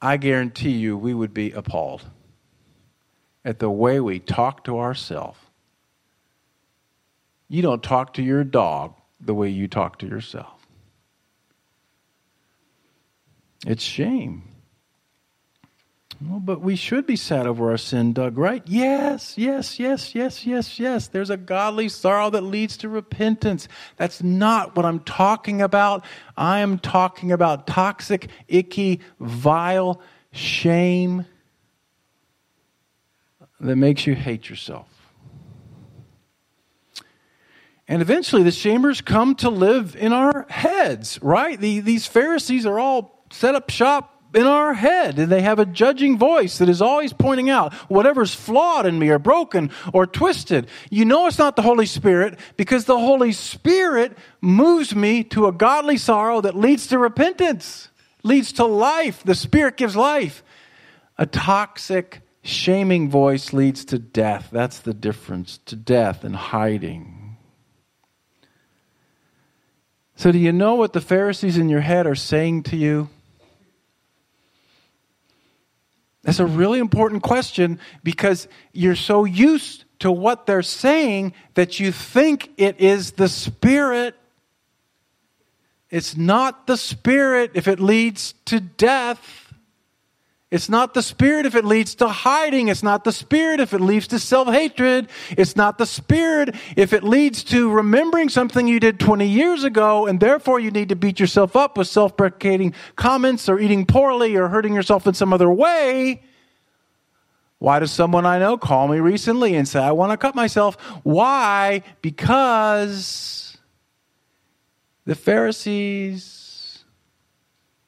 I 0.00 0.16
guarantee 0.16 0.70
you 0.70 0.96
we 0.96 1.12
would 1.14 1.34
be 1.34 1.52
appalled 1.52 2.02
at 3.44 3.58
the 3.58 3.70
way 3.70 4.00
we 4.00 4.18
talk 4.20 4.64
to 4.64 4.78
ourselves. 4.78 5.38
You 7.48 7.60
don't 7.62 7.82
talk 7.82 8.14
to 8.14 8.22
your 8.22 8.42
dog 8.42 8.94
the 9.20 9.34
way 9.34 9.50
you 9.50 9.68
talk 9.68 9.98
to 9.98 10.06
yourself. 10.06 10.66
It's 13.66 13.82
shame. 13.82 14.53
Well, 16.20 16.40
but 16.40 16.60
we 16.60 16.76
should 16.76 17.06
be 17.06 17.16
sad 17.16 17.46
over 17.46 17.70
our 17.70 17.76
sin, 17.76 18.12
Doug, 18.12 18.38
right? 18.38 18.62
Yes, 18.66 19.36
yes, 19.36 19.78
yes, 19.78 20.14
yes, 20.14 20.46
yes, 20.46 20.78
yes. 20.78 21.08
There's 21.08 21.30
a 21.30 21.36
godly 21.36 21.88
sorrow 21.88 22.30
that 22.30 22.42
leads 22.42 22.76
to 22.78 22.88
repentance. 22.88 23.68
That's 23.96 24.22
not 24.22 24.76
what 24.76 24.86
I'm 24.86 25.00
talking 25.00 25.60
about. 25.60 26.04
I 26.36 26.60
am 26.60 26.78
talking 26.78 27.32
about 27.32 27.66
toxic, 27.66 28.28
icky, 28.48 29.00
vile 29.20 30.00
shame 30.32 31.26
that 33.60 33.76
makes 33.76 34.06
you 34.06 34.14
hate 34.14 34.48
yourself. 34.48 34.88
And 37.86 38.00
eventually, 38.00 38.42
the 38.42 38.50
shamers 38.50 39.04
come 39.04 39.34
to 39.36 39.50
live 39.50 39.94
in 39.94 40.12
our 40.12 40.46
heads, 40.48 41.20
right? 41.22 41.60
The, 41.60 41.80
these 41.80 42.06
Pharisees 42.06 42.64
are 42.64 42.78
all 42.78 43.24
set 43.30 43.54
up 43.54 43.68
shop 43.68 44.13
in 44.34 44.46
our 44.46 44.74
head. 44.74 45.18
And 45.18 45.30
they 45.30 45.42
have 45.42 45.58
a 45.58 45.66
judging 45.66 46.18
voice 46.18 46.58
that 46.58 46.68
is 46.68 46.82
always 46.82 47.12
pointing 47.12 47.50
out 47.50 47.72
whatever's 47.90 48.34
flawed 48.34 48.86
in 48.86 48.98
me 48.98 49.10
or 49.10 49.18
broken 49.18 49.70
or 49.92 50.06
twisted. 50.06 50.68
You 50.90 51.04
know 51.04 51.26
it's 51.26 51.38
not 51.38 51.56
the 51.56 51.62
Holy 51.62 51.86
Spirit 51.86 52.38
because 52.56 52.84
the 52.84 52.98
Holy 52.98 53.32
Spirit 53.32 54.16
moves 54.40 54.94
me 54.94 55.24
to 55.24 55.46
a 55.46 55.52
godly 55.52 55.96
sorrow 55.96 56.40
that 56.40 56.56
leads 56.56 56.88
to 56.88 56.98
repentance, 56.98 57.88
leads 58.22 58.52
to 58.52 58.64
life. 58.64 59.22
The 59.24 59.34
Spirit 59.34 59.76
gives 59.76 59.96
life. 59.96 60.42
A 61.16 61.26
toxic, 61.26 62.20
shaming 62.42 63.08
voice 63.08 63.52
leads 63.52 63.84
to 63.86 63.98
death. 63.98 64.48
That's 64.50 64.80
the 64.80 64.94
difference 64.94 65.58
to 65.66 65.76
death 65.76 66.24
and 66.24 66.34
hiding. 66.34 67.36
So, 70.16 70.30
do 70.30 70.38
you 70.38 70.52
know 70.52 70.74
what 70.76 70.92
the 70.92 71.00
Pharisees 71.00 71.58
in 71.58 71.68
your 71.68 71.80
head 71.80 72.06
are 72.06 72.14
saying 72.14 72.64
to 72.64 72.76
you? 72.76 73.08
That's 76.24 76.40
a 76.40 76.46
really 76.46 76.78
important 76.78 77.22
question 77.22 77.78
because 78.02 78.48
you're 78.72 78.96
so 78.96 79.24
used 79.24 79.84
to 80.00 80.10
what 80.10 80.46
they're 80.46 80.62
saying 80.62 81.34
that 81.52 81.78
you 81.78 81.92
think 81.92 82.50
it 82.56 82.80
is 82.80 83.12
the 83.12 83.28
Spirit. 83.28 84.16
It's 85.90 86.16
not 86.16 86.66
the 86.66 86.78
Spirit 86.78 87.52
if 87.54 87.68
it 87.68 87.78
leads 87.78 88.34
to 88.46 88.58
death. 88.58 89.43
It's 90.54 90.68
not 90.68 90.94
the 90.94 91.02
Spirit 91.02 91.46
if 91.46 91.56
it 91.56 91.64
leads 91.64 91.96
to 91.96 92.06
hiding. 92.06 92.68
It's 92.68 92.84
not 92.84 93.02
the 93.02 93.10
Spirit 93.10 93.58
if 93.58 93.74
it 93.74 93.80
leads 93.80 94.06
to 94.06 94.20
self 94.20 94.46
hatred. 94.46 95.08
It's 95.30 95.56
not 95.56 95.78
the 95.78 95.84
Spirit 95.84 96.54
if 96.76 96.92
it 96.92 97.02
leads 97.02 97.42
to 97.44 97.68
remembering 97.68 98.28
something 98.28 98.68
you 98.68 98.78
did 98.78 99.00
20 99.00 99.26
years 99.26 99.64
ago 99.64 100.06
and 100.06 100.20
therefore 100.20 100.60
you 100.60 100.70
need 100.70 100.90
to 100.90 100.94
beat 100.94 101.18
yourself 101.18 101.56
up 101.56 101.76
with 101.76 101.88
self 101.88 102.12
deprecating 102.12 102.72
comments 102.94 103.48
or 103.48 103.58
eating 103.58 103.84
poorly 103.84 104.36
or 104.36 104.46
hurting 104.46 104.74
yourself 104.74 105.08
in 105.08 105.14
some 105.14 105.32
other 105.32 105.50
way. 105.50 106.22
Why 107.58 107.80
does 107.80 107.90
someone 107.90 108.24
I 108.24 108.38
know 108.38 108.56
call 108.56 108.86
me 108.86 109.00
recently 109.00 109.56
and 109.56 109.66
say, 109.66 109.82
I 109.82 109.90
want 109.90 110.12
to 110.12 110.16
cut 110.16 110.36
myself? 110.36 110.76
Why? 111.02 111.82
Because 112.00 113.58
the 115.04 115.16
Pharisees 115.16 116.84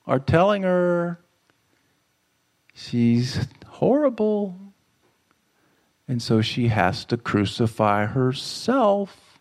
are 0.04 0.18
telling 0.18 0.64
her 0.64 1.20
She's 2.78 3.48
horrible. 3.66 4.54
And 6.06 6.22
so 6.22 6.42
she 6.42 6.68
has 6.68 7.06
to 7.06 7.16
crucify 7.16 8.04
herself. 8.04 9.38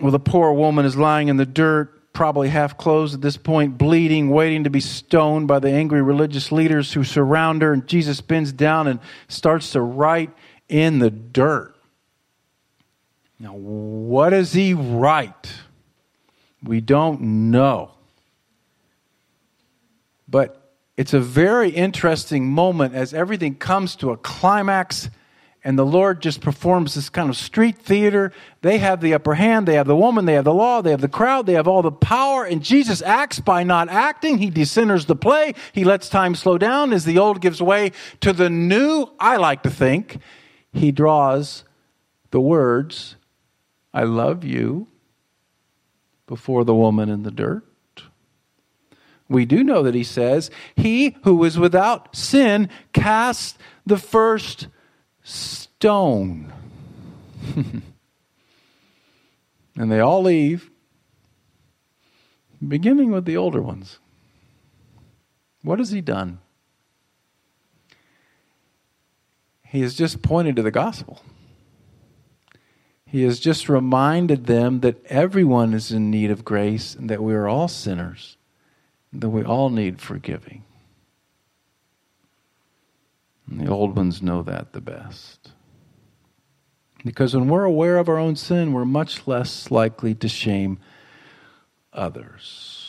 Well, 0.00 0.10
the 0.10 0.18
poor 0.18 0.52
woman 0.52 0.84
is 0.84 0.96
lying 0.96 1.28
in 1.28 1.36
the 1.36 1.46
dirt, 1.46 2.12
probably 2.12 2.48
half 2.48 2.76
clothed 2.76 3.14
at 3.14 3.20
this 3.20 3.36
point, 3.36 3.78
bleeding, 3.78 4.30
waiting 4.30 4.64
to 4.64 4.70
be 4.70 4.80
stoned 4.80 5.46
by 5.46 5.60
the 5.60 5.70
angry 5.70 6.02
religious 6.02 6.50
leaders 6.50 6.92
who 6.92 7.04
surround 7.04 7.62
her. 7.62 7.72
And 7.72 7.86
Jesus 7.86 8.20
bends 8.20 8.52
down 8.52 8.88
and 8.88 8.98
starts 9.28 9.70
to 9.72 9.80
write 9.80 10.32
in 10.68 10.98
the 10.98 11.10
dirt. 11.10 11.74
Now, 13.38 13.54
what 13.54 14.30
does 14.30 14.52
he 14.52 14.74
write? 14.74 15.52
We 16.66 16.80
don't 16.80 17.50
know. 17.50 17.92
But 20.28 20.74
it's 20.96 21.14
a 21.14 21.20
very 21.20 21.70
interesting 21.70 22.50
moment 22.50 22.94
as 22.94 23.14
everything 23.14 23.54
comes 23.54 23.96
to 23.96 24.10
a 24.10 24.16
climax 24.16 25.08
and 25.66 25.76
the 25.76 25.84
Lord 25.84 26.22
just 26.22 26.42
performs 26.42 26.94
this 26.94 27.08
kind 27.08 27.28
of 27.28 27.36
street 27.36 27.76
theater. 27.76 28.32
They 28.62 28.78
have 28.78 29.00
the 29.00 29.14
upper 29.14 29.34
hand, 29.34 29.66
they 29.66 29.74
have 29.74 29.88
the 29.88 29.96
woman, 29.96 30.24
they 30.24 30.34
have 30.34 30.44
the 30.44 30.54
law, 30.54 30.80
they 30.80 30.92
have 30.92 31.00
the 31.00 31.08
crowd, 31.08 31.46
they 31.46 31.54
have 31.54 31.66
all 31.66 31.82
the 31.82 31.90
power, 31.90 32.44
and 32.44 32.62
Jesus 32.62 33.02
acts 33.02 33.40
by 33.40 33.64
not 33.64 33.88
acting. 33.88 34.38
He 34.38 34.48
decenters 34.48 35.06
the 35.06 35.16
play, 35.16 35.54
he 35.72 35.82
lets 35.82 36.08
time 36.08 36.36
slow 36.36 36.56
down 36.56 36.92
as 36.92 37.04
the 37.04 37.18
old 37.18 37.40
gives 37.40 37.60
way 37.60 37.90
to 38.20 38.32
the 38.32 38.48
new. 38.48 39.08
I 39.18 39.38
like 39.38 39.64
to 39.64 39.70
think 39.70 40.18
he 40.72 40.92
draws 40.92 41.64
the 42.30 42.40
words, 42.40 43.16
I 43.92 44.04
love 44.04 44.44
you, 44.44 44.86
before 46.26 46.64
the 46.64 46.74
woman 46.74 47.08
in 47.08 47.22
the 47.22 47.30
dirt. 47.30 47.64
We 49.28 49.44
do 49.44 49.64
know 49.64 49.82
that 49.82 49.94
he 49.94 50.04
says, 50.04 50.50
He 50.76 51.16
who 51.24 51.42
is 51.44 51.58
without 51.58 52.14
sin 52.14 52.70
cast 52.92 53.58
the 53.84 53.96
first 53.96 54.68
stone. 55.22 56.52
and 59.76 59.90
they 59.90 60.00
all 60.00 60.22
leave, 60.22 60.70
beginning 62.66 63.10
with 63.10 63.24
the 63.24 63.36
older 63.36 63.60
ones. 63.60 63.98
What 65.62 65.80
has 65.80 65.90
he 65.90 66.00
done? 66.00 66.38
He 69.64 69.80
has 69.80 69.94
just 69.94 70.22
pointed 70.22 70.54
to 70.56 70.62
the 70.62 70.70
gospel. 70.70 71.20
He 73.06 73.22
has 73.22 73.38
just 73.38 73.68
reminded 73.68 74.46
them 74.46 74.80
that 74.80 75.04
everyone 75.06 75.74
is 75.74 75.92
in 75.92 76.10
need 76.10 76.30
of 76.30 76.44
grace 76.44 76.94
and 76.94 77.08
that 77.08 77.22
we 77.22 77.34
are 77.34 77.46
all 77.46 77.68
sinners, 77.68 78.36
that 79.12 79.28
we 79.30 79.44
all 79.44 79.70
need 79.70 80.00
forgiving. 80.00 80.64
And 83.48 83.60
the 83.60 83.70
old 83.70 83.96
ones 83.96 84.20
know 84.20 84.42
that 84.42 84.72
the 84.72 84.80
best. 84.80 85.52
Because 87.04 87.36
when 87.36 87.48
we're 87.48 87.62
aware 87.62 87.98
of 87.98 88.08
our 88.08 88.18
own 88.18 88.34
sin, 88.34 88.72
we're 88.72 88.84
much 88.84 89.28
less 89.28 89.70
likely 89.70 90.14
to 90.16 90.28
shame 90.28 90.80
others. 91.92 92.85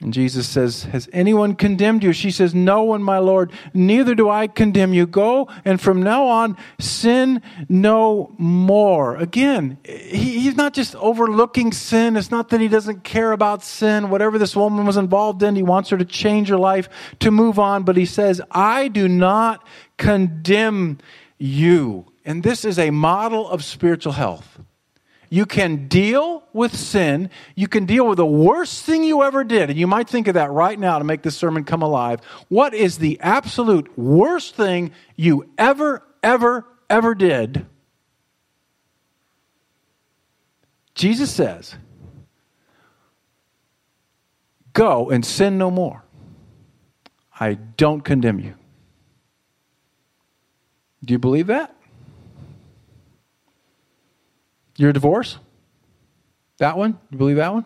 And 0.00 0.14
Jesus 0.14 0.48
says, 0.48 0.84
Has 0.84 1.08
anyone 1.12 1.56
condemned 1.56 2.04
you? 2.04 2.12
She 2.12 2.30
says, 2.30 2.54
No 2.54 2.84
one, 2.84 3.02
my 3.02 3.18
Lord. 3.18 3.52
Neither 3.74 4.14
do 4.14 4.30
I 4.30 4.46
condemn 4.46 4.94
you. 4.94 5.08
Go 5.08 5.48
and 5.64 5.80
from 5.80 6.02
now 6.02 6.26
on 6.26 6.56
sin 6.78 7.42
no 7.68 8.32
more. 8.38 9.16
Again, 9.16 9.78
he, 9.84 10.38
he's 10.38 10.54
not 10.54 10.72
just 10.72 10.94
overlooking 10.96 11.72
sin. 11.72 12.16
It's 12.16 12.30
not 12.30 12.50
that 12.50 12.60
he 12.60 12.68
doesn't 12.68 13.02
care 13.02 13.32
about 13.32 13.64
sin. 13.64 14.08
Whatever 14.08 14.38
this 14.38 14.54
woman 14.54 14.86
was 14.86 14.96
involved 14.96 15.42
in, 15.42 15.56
he 15.56 15.64
wants 15.64 15.90
her 15.90 15.96
to 15.96 16.04
change 16.04 16.48
her 16.48 16.58
life, 16.58 16.88
to 17.18 17.32
move 17.32 17.58
on. 17.58 17.82
But 17.82 17.96
he 17.96 18.06
says, 18.06 18.40
I 18.52 18.86
do 18.86 19.08
not 19.08 19.66
condemn 19.96 20.98
you. 21.38 22.06
And 22.24 22.44
this 22.44 22.64
is 22.64 22.78
a 22.78 22.90
model 22.90 23.48
of 23.48 23.64
spiritual 23.64 24.12
health. 24.12 24.60
You 25.30 25.46
can 25.46 25.88
deal 25.88 26.42
with 26.52 26.74
sin. 26.76 27.30
You 27.54 27.68
can 27.68 27.84
deal 27.84 28.06
with 28.06 28.16
the 28.16 28.26
worst 28.26 28.84
thing 28.84 29.04
you 29.04 29.22
ever 29.22 29.44
did. 29.44 29.70
And 29.70 29.78
you 29.78 29.86
might 29.86 30.08
think 30.08 30.28
of 30.28 30.34
that 30.34 30.50
right 30.50 30.78
now 30.78 30.98
to 30.98 31.04
make 31.04 31.22
this 31.22 31.36
sermon 31.36 31.64
come 31.64 31.82
alive. 31.82 32.20
What 32.48 32.74
is 32.74 32.98
the 32.98 33.20
absolute 33.20 33.96
worst 33.98 34.54
thing 34.54 34.92
you 35.16 35.50
ever, 35.58 36.02
ever, 36.22 36.66
ever 36.88 37.14
did? 37.14 37.66
Jesus 40.94 41.30
says, 41.30 41.76
Go 44.72 45.10
and 45.10 45.24
sin 45.24 45.58
no 45.58 45.70
more. 45.70 46.04
I 47.38 47.54
don't 47.54 48.00
condemn 48.00 48.40
you. 48.40 48.54
Do 51.04 51.12
you 51.12 51.18
believe 51.18 51.48
that? 51.48 51.74
Your 54.78 54.92
divorce? 54.92 55.38
That 56.58 56.78
one? 56.78 56.98
You 57.10 57.18
believe 57.18 57.36
that 57.36 57.52
one? 57.52 57.64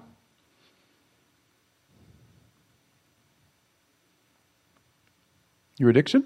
Your 5.79 5.91
addiction? 5.91 6.25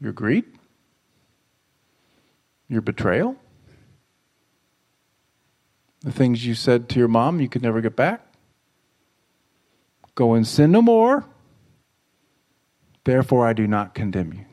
Your 0.00 0.12
greed? 0.12 0.44
Your 2.68 2.82
betrayal? 2.82 3.36
The 6.02 6.12
things 6.12 6.46
you 6.46 6.54
said 6.54 6.88
to 6.90 7.00
your 7.00 7.08
mom 7.08 7.40
you 7.40 7.48
could 7.48 7.62
never 7.62 7.80
get 7.80 7.96
back? 7.96 8.24
Go 10.14 10.34
and 10.34 10.46
sin 10.46 10.70
no 10.70 10.82
more. 10.82 11.24
Therefore, 13.04 13.46
I 13.46 13.54
do 13.54 13.66
not 13.66 13.94
condemn 13.94 14.32
you. 14.34 14.47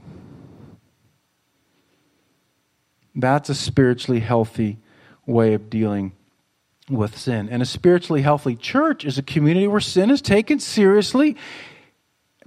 That's 3.16 3.50
a 3.50 3.56
spiritually 3.56 4.20
healthy 4.20 4.80
way 5.26 5.54
of 5.54 5.70
dealing 5.70 6.14
with 6.90 7.18
sin. 7.18 7.50
And 7.50 7.62
a 7.62 7.66
spiritually 7.66 8.22
healthy 8.22 8.56
church 8.56 9.06
is 9.06 9.18
a 9.18 9.24
community 9.24 9.68
where 9.68 9.80
sin 9.80 10.12
is 10.12 10.22
taken 10.22 10.60
seriously, 10.60 11.36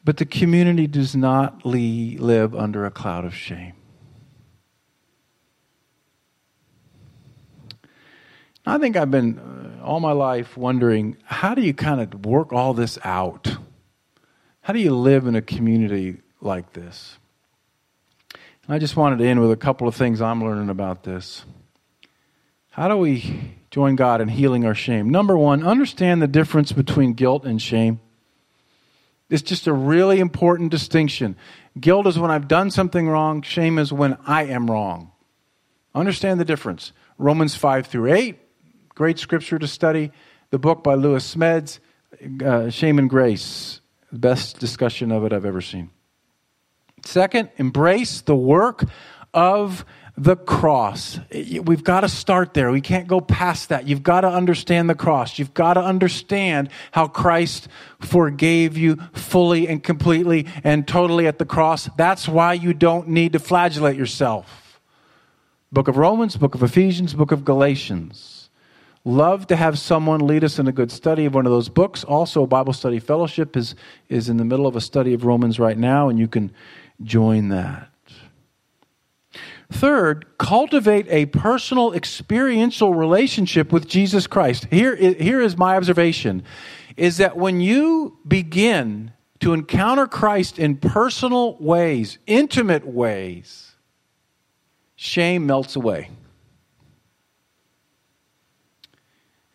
but 0.04 0.18
the 0.18 0.26
community 0.26 0.86
does 0.86 1.16
not 1.16 1.64
live 1.64 2.54
under 2.54 2.86
a 2.86 2.90
cloud 2.90 3.24
of 3.24 3.34
shame. 3.34 3.74
I 8.68 8.76
think 8.76 8.96
I've 8.96 9.10
been 9.10 9.38
uh, 9.38 9.82
all 9.82 9.98
my 9.98 10.12
life 10.12 10.56
wondering 10.56 11.16
how 11.24 11.54
do 11.54 11.62
you 11.62 11.72
kind 11.72 12.02
of 12.02 12.26
work 12.26 12.52
all 12.52 12.74
this 12.74 12.98
out? 13.02 13.56
How 14.60 14.74
do 14.74 14.78
you 14.78 14.94
live 14.94 15.26
in 15.26 15.34
a 15.34 15.40
community 15.40 16.18
like 16.42 16.74
this? 16.74 17.18
I 18.70 18.78
just 18.78 18.96
wanted 18.96 19.18
to 19.20 19.26
end 19.26 19.40
with 19.40 19.50
a 19.50 19.56
couple 19.56 19.88
of 19.88 19.94
things 19.94 20.20
I'm 20.20 20.44
learning 20.44 20.68
about 20.68 21.02
this. 21.02 21.42
How 22.68 22.86
do 22.88 22.98
we 22.98 23.54
join 23.70 23.96
God 23.96 24.20
in 24.20 24.28
healing 24.28 24.66
our 24.66 24.74
shame? 24.74 25.08
Number 25.08 25.38
one, 25.38 25.66
understand 25.66 26.20
the 26.20 26.28
difference 26.28 26.70
between 26.70 27.14
guilt 27.14 27.46
and 27.46 27.62
shame. 27.62 27.98
It's 29.30 29.40
just 29.40 29.66
a 29.66 29.72
really 29.72 30.20
important 30.20 30.70
distinction. 30.70 31.34
Guilt 31.80 32.06
is 32.06 32.18
when 32.18 32.30
I've 32.30 32.46
done 32.46 32.70
something 32.70 33.08
wrong, 33.08 33.40
shame 33.40 33.78
is 33.78 33.90
when 33.90 34.18
I 34.26 34.44
am 34.44 34.70
wrong. 34.70 35.12
Understand 35.94 36.38
the 36.38 36.44
difference. 36.44 36.92
Romans 37.16 37.56
5 37.56 37.86
through 37.86 38.12
8, 38.12 38.38
great 38.94 39.18
scripture 39.18 39.58
to 39.58 39.66
study. 39.66 40.12
The 40.50 40.58
book 40.58 40.84
by 40.84 40.94
Lewis 40.94 41.34
Smedes, 41.34 41.78
uh, 42.44 42.68
Shame 42.68 42.98
and 42.98 43.08
Grace, 43.08 43.80
the 44.12 44.18
best 44.18 44.58
discussion 44.58 45.10
of 45.10 45.24
it 45.24 45.32
I've 45.32 45.46
ever 45.46 45.62
seen. 45.62 45.90
Second, 47.04 47.50
embrace 47.56 48.20
the 48.20 48.36
work 48.36 48.84
of 49.32 49.84
the 50.16 50.36
cross. 50.36 51.20
We've 51.30 51.84
got 51.84 52.00
to 52.00 52.08
start 52.08 52.52
there. 52.52 52.72
We 52.72 52.80
can't 52.80 53.06
go 53.06 53.20
past 53.20 53.68
that. 53.68 53.86
You've 53.86 54.02
got 54.02 54.22
to 54.22 54.28
understand 54.28 54.90
the 54.90 54.94
cross. 54.96 55.38
You've 55.38 55.54
got 55.54 55.74
to 55.74 55.80
understand 55.80 56.70
how 56.90 57.06
Christ 57.06 57.68
forgave 58.00 58.76
you 58.76 58.96
fully 59.12 59.68
and 59.68 59.82
completely 59.82 60.46
and 60.64 60.86
totally 60.88 61.28
at 61.28 61.38
the 61.38 61.44
cross. 61.44 61.88
That's 61.96 62.28
why 62.28 62.54
you 62.54 62.74
don't 62.74 63.08
need 63.08 63.34
to 63.34 63.38
flagellate 63.38 63.96
yourself. 63.96 64.80
Book 65.70 65.86
of 65.86 65.96
Romans, 65.96 66.36
book 66.36 66.54
of 66.54 66.62
Ephesians, 66.62 67.14
book 67.14 67.30
of 67.30 67.44
Galatians. 67.44 68.50
Love 69.04 69.46
to 69.46 69.56
have 69.56 69.78
someone 69.78 70.26
lead 70.26 70.42
us 70.42 70.58
in 70.58 70.66
a 70.66 70.72
good 70.72 70.90
study 70.90 71.26
of 71.26 71.34
one 71.34 71.46
of 71.46 71.52
those 71.52 71.68
books. 71.68 72.02
Also, 72.04 72.44
Bible 72.46 72.72
Study 72.72 72.98
Fellowship 72.98 73.56
is, 73.56 73.74
is 74.08 74.28
in 74.28 74.36
the 74.36 74.44
middle 74.44 74.66
of 74.66 74.74
a 74.74 74.80
study 74.80 75.14
of 75.14 75.24
Romans 75.24 75.60
right 75.60 75.78
now, 75.78 76.08
and 76.08 76.18
you 76.18 76.26
can 76.26 76.52
join 77.02 77.48
that. 77.48 77.90
Third, 79.70 80.38
cultivate 80.38 81.06
a 81.10 81.26
personal 81.26 81.92
experiential 81.92 82.94
relationship 82.94 83.70
with 83.70 83.86
Jesus 83.86 84.26
Christ. 84.26 84.66
Here, 84.70 84.96
here 84.96 85.40
is 85.40 85.56
my 85.56 85.76
observation 85.76 86.42
is 86.96 87.18
that 87.18 87.36
when 87.36 87.60
you 87.60 88.18
begin 88.26 89.12
to 89.40 89.52
encounter 89.52 90.06
Christ 90.06 90.58
in 90.58 90.76
personal 90.76 91.56
ways, 91.58 92.18
intimate 92.26 92.86
ways, 92.86 93.72
shame 94.96 95.46
melts 95.46 95.76
away. 95.76 96.10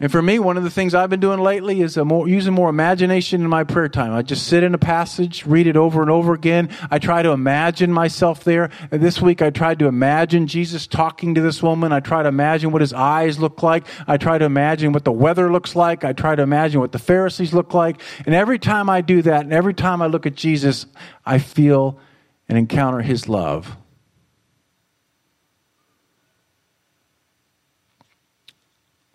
And 0.04 0.12
for 0.12 0.22
me, 0.22 0.38
one 0.38 0.58
of 0.58 0.64
the 0.64 0.70
things 0.70 0.94
I've 0.94 1.10
been 1.10 1.22
doing 1.22 1.40
lately 1.40 1.80
is 1.80 1.96
more, 1.96 2.28
using 2.28 2.52
more 2.52 2.68
imagination 2.68 3.42
in 3.42 3.48
my 3.50 3.64
prayer 3.64 3.88
time. 3.88 4.12
I 4.12 4.22
just 4.22 4.48
sit 4.48 4.62
in 4.62 4.74
a 4.74 4.78
passage, 4.78 5.46
read 5.46 5.66
it 5.66 5.78
over 5.78 6.02
and 6.02 6.12
over 6.12 6.34
again. 6.34 6.72
I 6.92 7.00
try 7.00 7.22
to 7.22 7.30
imagine 7.30 7.90
myself 7.90 8.44
there. 8.44 8.70
And 8.92 9.02
this 9.02 9.22
week, 9.22 9.42
I 9.42 9.50
tried 9.50 9.80
to 9.80 9.86
imagine 9.86 10.48
Jesus 10.48 10.88
talking 10.88 11.36
to 11.36 11.42
this 11.42 11.64
woman. 11.64 11.94
I 11.94 12.02
try 12.02 12.22
to 12.22 12.28
imagine 12.28 12.74
what 12.74 12.82
his 12.82 12.92
eyes 12.92 13.40
look 13.40 13.64
like. 13.64 13.86
I 14.06 14.18
try 14.18 14.38
to 14.38 14.44
imagine 14.44 14.92
what 14.92 15.06
the 15.06 15.14
weather 15.14 15.50
looks 15.50 15.74
like. 15.74 16.04
I 16.04 16.12
try 16.12 16.36
to 16.36 16.44
imagine 16.44 16.82
what 16.82 16.92
the 16.92 17.00
Pharisees 17.00 17.54
look 17.54 17.74
like. 17.74 18.02
And 18.26 18.36
every 18.36 18.60
time 18.60 18.90
I 18.90 19.00
do 19.00 19.22
that, 19.22 19.46
and 19.46 19.54
every 19.54 19.74
time 19.74 20.02
I 20.02 20.08
look 20.08 20.26
at 20.26 20.36
Jesus, 20.36 20.86
I 21.26 21.38
feel 21.38 21.98
and 22.50 22.58
encounter 22.58 23.00
his 23.00 23.30
love. 23.30 23.78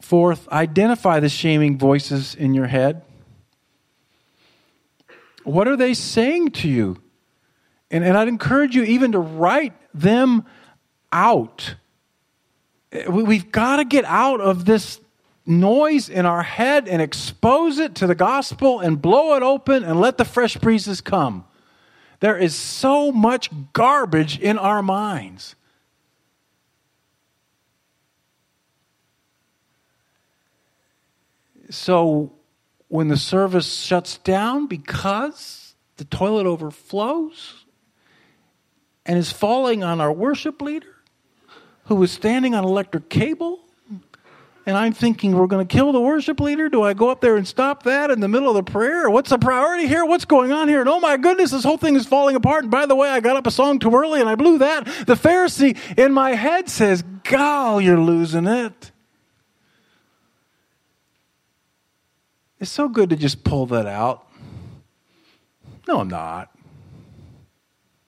Fourth, 0.08 0.48
identify 0.48 1.20
the 1.20 1.28
shaming 1.28 1.76
voices 1.76 2.34
in 2.34 2.54
your 2.54 2.66
head. 2.66 3.02
What 5.44 5.68
are 5.68 5.76
they 5.76 5.92
saying 5.92 6.52
to 6.52 6.68
you? 6.68 6.96
And, 7.90 8.02
and 8.02 8.16
I'd 8.16 8.26
encourage 8.26 8.74
you 8.74 8.84
even 8.84 9.12
to 9.12 9.18
write 9.18 9.74
them 9.92 10.46
out. 11.12 11.74
We've 13.06 13.52
got 13.52 13.76
to 13.76 13.84
get 13.84 14.06
out 14.06 14.40
of 14.40 14.64
this 14.64 14.98
noise 15.44 16.08
in 16.08 16.24
our 16.24 16.42
head 16.42 16.88
and 16.88 17.02
expose 17.02 17.78
it 17.78 17.94
to 17.96 18.06
the 18.06 18.14
gospel 18.14 18.80
and 18.80 19.02
blow 19.02 19.36
it 19.36 19.42
open 19.42 19.84
and 19.84 20.00
let 20.00 20.16
the 20.16 20.24
fresh 20.24 20.56
breezes 20.56 21.02
come. 21.02 21.44
There 22.20 22.38
is 22.38 22.54
so 22.54 23.12
much 23.12 23.50
garbage 23.74 24.38
in 24.38 24.56
our 24.56 24.82
minds. 24.82 25.54
So 31.70 32.32
when 32.88 33.08
the 33.08 33.16
service 33.16 33.74
shuts 33.74 34.18
down 34.18 34.66
because 34.66 35.74
the 35.96 36.04
toilet 36.04 36.46
overflows 36.46 37.64
and 39.04 39.18
is 39.18 39.32
falling 39.32 39.82
on 39.82 40.00
our 40.00 40.12
worship 40.12 40.62
leader 40.62 40.94
who 41.84 41.96
was 41.96 42.10
standing 42.10 42.54
on 42.54 42.64
electric 42.64 43.08
cable, 43.08 43.60
and 44.68 44.76
I'm 44.76 44.92
thinking 44.92 45.32
we're 45.32 45.46
going 45.46 45.66
to 45.66 45.76
kill 45.76 45.92
the 45.92 46.00
worship 46.00 46.40
leader. 46.40 46.68
Do 46.68 46.82
I 46.82 46.92
go 46.92 47.08
up 47.08 47.22
there 47.22 47.38
and 47.38 47.48
stop 47.48 47.84
that 47.84 48.10
in 48.10 48.20
the 48.20 48.28
middle 48.28 48.50
of 48.50 48.54
the 48.54 48.70
prayer? 48.70 49.08
What's 49.08 49.30
the 49.30 49.38
priority 49.38 49.86
here? 49.86 50.04
What's 50.04 50.26
going 50.26 50.52
on 50.52 50.68
here? 50.68 50.80
And 50.80 50.90
oh 50.90 51.00
my 51.00 51.16
goodness, 51.16 51.52
this 51.52 51.64
whole 51.64 51.78
thing 51.78 51.96
is 51.96 52.04
falling 52.04 52.36
apart. 52.36 52.64
And 52.64 52.70
by 52.70 52.84
the 52.84 52.94
way, 52.94 53.08
I 53.08 53.20
got 53.20 53.36
up 53.36 53.46
a 53.46 53.50
song 53.50 53.78
too 53.78 53.94
early 53.94 54.20
and 54.20 54.28
I 54.28 54.34
blew 54.34 54.58
that. 54.58 54.84
The 54.84 55.14
Pharisee 55.14 55.78
in 55.98 56.12
my 56.12 56.32
head 56.32 56.68
says, 56.68 57.02
Gal, 57.22 57.80
you're 57.80 57.98
losing 57.98 58.46
it. 58.46 58.92
It's 62.60 62.70
so 62.70 62.88
good 62.88 63.10
to 63.10 63.16
just 63.16 63.44
pull 63.44 63.66
that 63.66 63.86
out. 63.86 64.26
No, 65.86 66.00
I'm 66.00 66.08
not. 66.08 66.50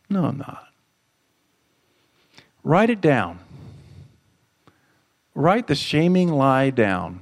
No, 0.09 0.25
I'm 0.25 0.39
not. 0.39 0.67
Write 2.65 2.91
it 2.91 3.01
down. 3.01 3.39
Write 5.35 5.69
the 5.69 5.75
shaming 5.75 6.29
lie 6.29 6.71
down. 6.71 7.21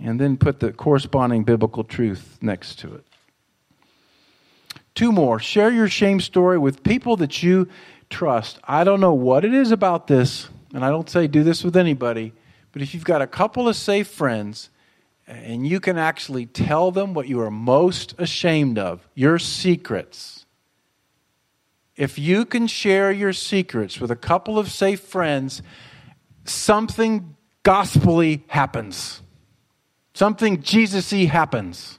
And 0.00 0.20
then 0.20 0.36
put 0.36 0.60
the 0.60 0.72
corresponding 0.72 1.44
biblical 1.44 1.84
truth 1.84 2.38
next 2.40 2.78
to 2.80 2.94
it. 2.94 3.04
Two 4.94 5.12
more. 5.12 5.38
Share 5.38 5.70
your 5.70 5.88
shame 5.88 6.20
story 6.20 6.58
with 6.58 6.82
people 6.82 7.16
that 7.16 7.42
you 7.42 7.68
trust. 8.10 8.58
I 8.64 8.84
don't 8.84 9.00
know 9.00 9.14
what 9.14 9.44
it 9.44 9.54
is 9.54 9.70
about 9.70 10.08
this, 10.08 10.48
and 10.74 10.84
I 10.84 10.90
don't 10.90 11.08
say 11.08 11.26
do 11.26 11.44
this 11.44 11.62
with 11.62 11.76
anybody, 11.76 12.32
but 12.72 12.82
if 12.82 12.94
you've 12.94 13.04
got 13.04 13.22
a 13.22 13.26
couple 13.26 13.68
of 13.68 13.76
safe 13.76 14.08
friends, 14.08 14.70
and 15.28 15.66
you 15.66 15.78
can 15.78 15.98
actually 15.98 16.46
tell 16.46 16.90
them 16.90 17.12
what 17.12 17.28
you 17.28 17.40
are 17.40 17.50
most 17.50 18.14
ashamed 18.18 18.78
of, 18.78 19.06
your 19.14 19.38
secrets. 19.38 20.46
if 21.96 22.16
you 22.16 22.44
can 22.44 22.68
share 22.68 23.10
your 23.10 23.32
secrets 23.32 24.00
with 24.00 24.10
a 24.10 24.16
couple 24.16 24.56
of 24.56 24.70
safe 24.70 25.00
friends, 25.00 25.62
something 26.44 27.36
gospelly 27.64 28.42
happens. 28.46 29.20
Something 30.14 30.62
Jesus 30.62 31.12
y 31.12 31.24
happens. 31.24 31.98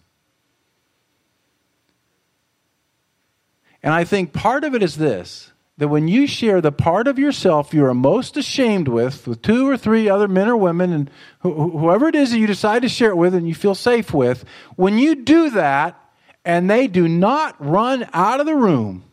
And 3.84 3.94
I 3.94 4.06
think 4.06 4.34
part 4.34 4.64
of 4.64 4.74
it 4.74 4.82
is 4.82 4.96
this 4.96 5.52
that 5.80 5.88
when 5.88 6.10
you 6.10 6.28
share 6.28 6.60
the 6.60 6.74
part 6.74 7.08
of 7.08 7.18
yourself 7.18 7.74
you 7.74 7.86
are 7.86 7.94
most 7.94 8.36
ashamed 8.36 8.90
with, 8.90 9.26
with 9.26 9.42
two 9.42 9.68
or 9.68 9.78
three 9.78 10.10
other 10.10 10.28
men 10.28 10.50
or 10.50 10.58
women, 10.58 10.92
and 10.92 11.10
wh- 11.42 11.56
whoever 11.72 12.10
it 12.10 12.16
is 12.16 12.32
that 12.32 12.38
you 12.38 12.48
decide 12.48 12.82
to 12.82 12.90
share 12.90 13.12
it 13.12 13.16
with 13.16 13.34
and 13.34 13.48
you 13.48 13.56
feel 13.56 13.74
safe 13.74 14.14
with, 14.14 14.44
when 14.76 14.98
you 14.98 15.16
do 15.16 15.50
that 15.52 15.98
and 16.44 16.70
they 16.70 16.88
do 16.88 17.08
not 17.08 17.56
run 17.66 18.06
out 18.12 18.42
of 18.42 18.46
the 18.46 18.56
room 18.56 19.06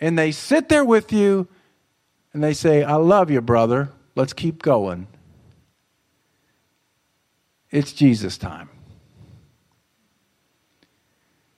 and 0.00 0.18
they 0.18 0.32
sit 0.32 0.70
there 0.70 0.84
with 0.84 1.12
you 1.12 1.46
and 2.32 2.42
they 2.42 2.54
say, 2.54 2.82
I 2.82 2.94
love 2.94 3.30
you, 3.30 3.42
brother, 3.42 3.90
let's 4.14 4.32
keep 4.32 4.62
going. 4.62 5.06
It's 7.70 7.92
Jesus 7.92 8.38
time. 8.38 8.70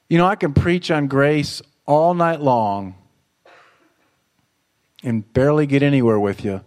You 0.08 0.18
know, 0.18 0.26
I 0.26 0.34
can 0.34 0.54
preach 0.54 0.90
on 0.90 1.06
grace 1.06 1.62
all 1.86 2.14
night 2.14 2.40
long 2.40 2.96
and 5.02 5.32
barely 5.32 5.66
get 5.66 5.82
anywhere 5.82 6.18
with 6.18 6.44
you. 6.44 6.64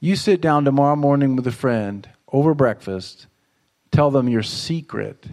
You 0.00 0.16
sit 0.16 0.40
down 0.40 0.64
tomorrow 0.64 0.96
morning 0.96 1.36
with 1.36 1.46
a 1.46 1.52
friend 1.52 2.08
over 2.32 2.54
breakfast, 2.54 3.26
tell 3.90 4.10
them 4.10 4.28
your 4.28 4.42
secret. 4.42 5.26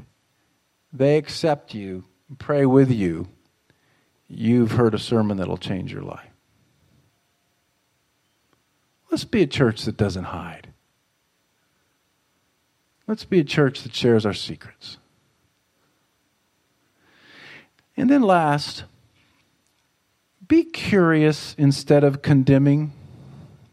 They 0.91 1.17
accept 1.17 1.73
you, 1.73 2.05
pray 2.39 2.65
with 2.65 2.91
you. 2.91 3.27
You've 4.27 4.71
heard 4.71 4.93
a 4.93 4.99
sermon 4.99 5.37
that'll 5.37 5.57
change 5.57 5.91
your 5.91 6.01
life. 6.01 6.29
Let's 9.11 9.25
be 9.25 9.43
a 9.43 9.47
church 9.47 9.83
that 9.83 9.95
doesn't 9.95 10.23
hide. 10.23 10.73
Let's 13.05 13.25
be 13.25 13.39
a 13.39 13.43
church 13.43 13.83
that 13.83 13.93
shares 13.93 14.25
our 14.25 14.33
secrets. 14.33 14.97
And 17.95 18.09
then 18.09 18.23
last, 18.23 18.85
be 20.47 20.63
curious 20.63 21.55
instead 21.57 22.03
of 22.03 22.21
condemning 22.21 22.91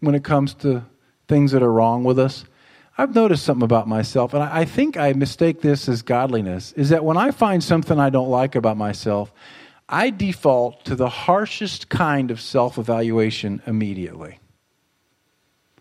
when 0.00 0.14
it 0.14 0.24
comes 0.24 0.54
to 0.54 0.84
things 1.28 1.52
that 1.52 1.62
are 1.62 1.72
wrong 1.72 2.04
with 2.04 2.18
us. 2.18 2.44
I've 2.98 3.14
noticed 3.14 3.44
something 3.44 3.64
about 3.64 3.88
myself, 3.88 4.34
and 4.34 4.42
I 4.42 4.64
think 4.64 4.96
I 4.96 5.12
mistake 5.14 5.62
this 5.62 5.88
as 5.88 6.02
godliness, 6.02 6.72
is 6.72 6.90
that 6.90 7.04
when 7.04 7.16
I 7.16 7.30
find 7.30 7.64
something 7.64 7.98
I 7.98 8.10
don't 8.10 8.28
like 8.28 8.54
about 8.54 8.76
myself, 8.76 9.32
I 9.88 10.10
default 10.10 10.84
to 10.84 10.94
the 10.94 11.08
harshest 11.08 11.88
kind 11.88 12.30
of 12.30 12.40
self 12.40 12.78
evaluation 12.78 13.62
immediately. 13.66 14.38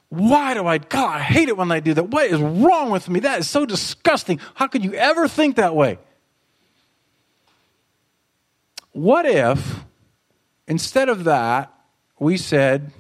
Why 0.10 0.56
do 0.56 0.66
I, 0.66 0.80
God, 0.80 1.18
I 1.18 1.20
hate 1.20 1.50
it 1.50 1.58
when 1.58 1.72
I 1.72 1.80
do 1.80 1.94
that. 1.94 2.08
What 2.08 2.26
is 2.26 2.40
wrong 2.40 2.90
with 2.90 3.08
me? 3.10 3.20
That 3.20 3.40
is 3.40 3.50
so 3.50 3.66
disgusting. 3.66 4.40
How 4.56 4.68
could 4.68 4.84
you 4.84 4.94
ever 4.94 5.28
think 5.28 5.58
that 5.58 5.76
way? 5.76 6.00
What 8.92 9.28
if, 9.28 9.82
instead 10.70 11.10
of 11.10 11.26
that, 11.26 11.74
we 12.20 12.38
said, 12.38 12.92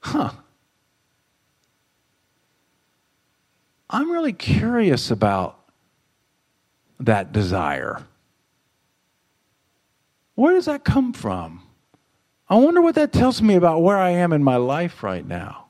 huh, 0.00 0.30
I'm 3.90 4.10
really 4.10 4.34
curious 4.34 5.10
about 5.10 5.58
that 7.00 7.32
desire. 7.32 8.02
Where 10.34 10.52
does 10.52 10.66
that 10.66 10.84
come 10.84 11.12
from? 11.12 11.62
I 12.50 12.56
wonder 12.56 12.80
what 12.80 12.94
that 12.94 13.12
tells 13.12 13.42
me 13.42 13.54
about 13.54 13.82
where 13.82 13.98
I 13.98 14.10
am 14.10 14.32
in 14.32 14.44
my 14.44 14.56
life 14.56 15.02
right 15.02 15.26
now. 15.26 15.66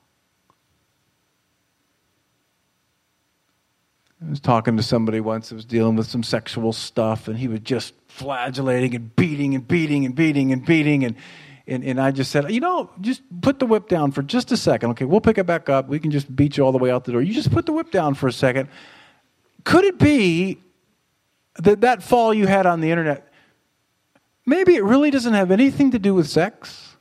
I 4.25 4.31
was 4.31 4.41
talking 4.41 4.77
to 4.77 4.83
somebody 4.83 5.21
once 5.21 5.49
that 5.49 5.55
was 5.55 5.65
dealing 5.65 5.95
with 5.95 6.09
some 6.09 6.25
sexual 6.25 6.73
stuff, 6.73 7.29
and 7.29 7.39
he 7.39 7.47
was 7.47 7.61
just 7.61 7.95
flagellating 8.19 8.95
and 8.95 9.15
beating 9.17 9.55
and 9.55 9.67
beating 9.67 10.05
and 10.05 10.15
beating 10.15 10.53
and 10.53 10.65
beating. 10.65 11.05
And, 11.05 11.17
and, 11.67 11.85
and 11.85 12.01
I 12.01 12.11
just 12.11 12.31
said, 12.31 12.51
You 12.51 12.61
know, 12.61 12.91
just 13.01 13.23
put 13.41 13.59
the 13.59 13.67
whip 13.67 13.89
down 13.89 14.13
for 14.13 14.23
just 14.23 14.53
a 14.53 14.57
second. 14.57 14.91
Okay, 14.91 15.05
we'll 15.05 15.21
pick 15.21 15.39
it 15.39 15.47
back 15.47 15.69
up. 15.69 15.89
We 15.89 15.99
can 15.99 16.11
just 16.11 16.35
beat 16.35 16.57
you 16.57 16.65
all 16.65 16.73
the 16.73 16.79
way 16.79 16.91
out 16.91 17.05
the 17.05 17.13
door. 17.13 17.23
You 17.23 17.33
just 17.33 17.53
put 17.53 17.67
the 17.67 17.73
whip 17.73 17.91
down 17.91 18.15
for 18.15 18.27
a 18.27 18.33
second. 18.33 18.69
Could 19.65 19.85
it 19.85 19.99
be 19.99 20.59
that 21.59 21.81
that 21.81 22.03
fall 22.03 22.33
you 22.33 22.47
had 22.47 22.67
on 22.67 22.81
the 22.81 22.91
internet, 22.91 23.33
maybe 24.47 24.75
it 24.75 24.85
really 24.85 25.11
doesn't 25.11 25.35
have 25.35 25.51
anything 25.51 25.91
to 25.91 25.99
do 25.99 26.15
with 26.15 26.29
sex? 26.29 26.97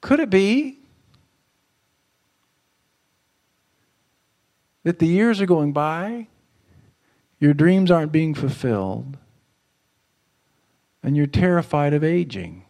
Could 0.00 0.20
it 0.20 0.30
be 0.30 0.78
that 4.84 4.98
the 4.98 5.06
years 5.06 5.40
are 5.40 5.46
going 5.46 5.72
by, 5.72 6.28
your 7.38 7.54
dreams 7.54 7.90
aren't 7.90 8.12
being 8.12 8.34
fulfilled, 8.34 9.16
and 11.02 11.16
you're 11.16 11.26
terrified 11.26 11.94
of 11.94 12.02
aging. 12.02 12.64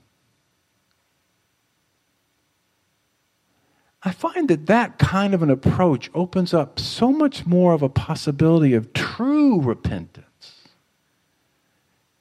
I 4.03 4.13
find 4.13 4.49
that 4.49 4.67
that 4.67 4.99
kind 4.99 5.35
of 5.35 5.43
an 5.43 5.51
approach 5.51 6.11
opens 6.15 6.55
up 6.55 6.79
so 6.79 7.11
much 7.11 7.47
more 7.47 7.73
of 7.73 7.83
a 7.83 7.89
possibility 7.89 8.75
of 8.75 8.93
true 8.93 9.61
repentance 9.61 10.69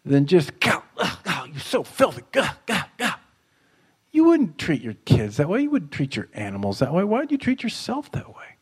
than 0.04 0.26
just, 0.26 0.60
God, 0.60 0.82
oh, 0.98 1.46
you're 1.52 1.60
so 1.60 1.84
filthy. 1.84 2.24
God, 2.32 2.56
God, 2.66 2.86
God. 2.98 3.16
You 4.12 4.24
wouldn't 4.24 4.58
treat 4.58 4.82
your 4.82 4.96
kids 5.06 5.38
that 5.38 5.50
way. 5.50 5.62
You 5.62 5.70
wouldn't 5.70 5.92
treat 5.92 6.16
your 6.16 6.30
animals 6.34 6.80
that 6.80 6.94
way. 6.94 7.04
Why 7.04 7.20
would 7.20 7.32
you 7.32 7.38
treat 7.38 7.62
yourself 7.62 8.12
that 8.14 8.30
way? 8.30 8.56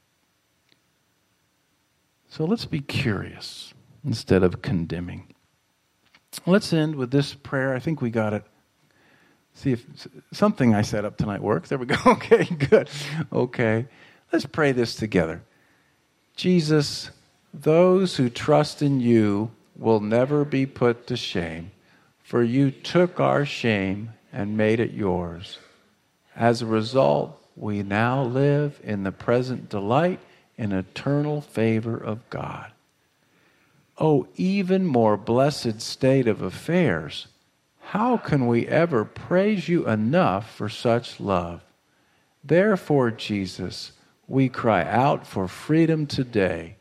So 2.28 2.44
let's 2.44 2.66
be 2.66 2.82
curious 2.82 3.74
instead 4.06 4.44
of 4.44 4.62
condemning. 4.62 5.34
Let's 6.46 6.72
end 6.74 6.96
with 6.96 7.12
this 7.12 7.34
prayer. 7.34 7.74
I 7.74 7.80
think 7.80 8.02
we 8.02 8.10
got 8.10 8.34
it. 8.34 8.44
See 9.54 9.72
if 9.72 9.86
something 10.34 10.76
I 10.76 10.82
set 10.82 11.06
up 11.06 11.18
tonight 11.18 11.42
works. 11.42 11.70
There 11.70 11.78
we 11.78 11.86
go. 11.86 11.96
Okay, 12.06 12.44
good. 12.44 12.90
Okay. 13.32 13.86
Let's 14.32 14.46
pray 14.46 14.74
this 14.74 14.96
together. 14.96 15.42
Jesus, 16.36 17.10
those 17.54 18.18
who 18.18 18.30
trust 18.30 18.82
in 18.82 19.00
you 19.00 19.52
will 19.78 20.02
never 20.02 20.44
be 20.44 20.66
put 20.66 21.08
to 21.08 21.16
shame, 21.16 21.72
for 22.22 22.44
you 22.44 22.70
took 22.70 23.20
our 23.20 23.46
shame 23.46 24.12
and 24.34 24.58
made 24.58 24.80
it 24.82 24.92
yours. 24.92 25.60
As 26.36 26.62
a 26.62 26.66
result, 26.66 27.42
we 27.56 27.82
now 27.82 28.24
live 28.24 28.80
in 28.84 29.04
the 29.04 29.12
present 29.14 29.70
delight 29.70 30.20
and 30.58 30.74
eternal 30.74 31.40
favor 31.40 31.98
of 31.98 32.30
God. 32.30 32.72
Oh, 33.98 34.28
even 34.36 34.86
more 34.86 35.16
blessed 35.16 35.82
state 35.82 36.28
of 36.28 36.42
affairs. 36.42 37.28
How 37.80 38.18
can 38.18 38.48
we 38.48 38.68
ever 38.68 39.06
praise 39.06 39.70
you 39.70 39.88
enough 39.88 40.54
for 40.54 40.68
such 40.68 41.20
love? 41.20 41.64
Therefore, 42.44 43.12
Jesus, 43.12 43.94
we 44.28 44.50
cry 44.50 44.84
out 44.84 45.26
for 45.26 45.48
freedom 45.48 46.08
today, 46.08 46.76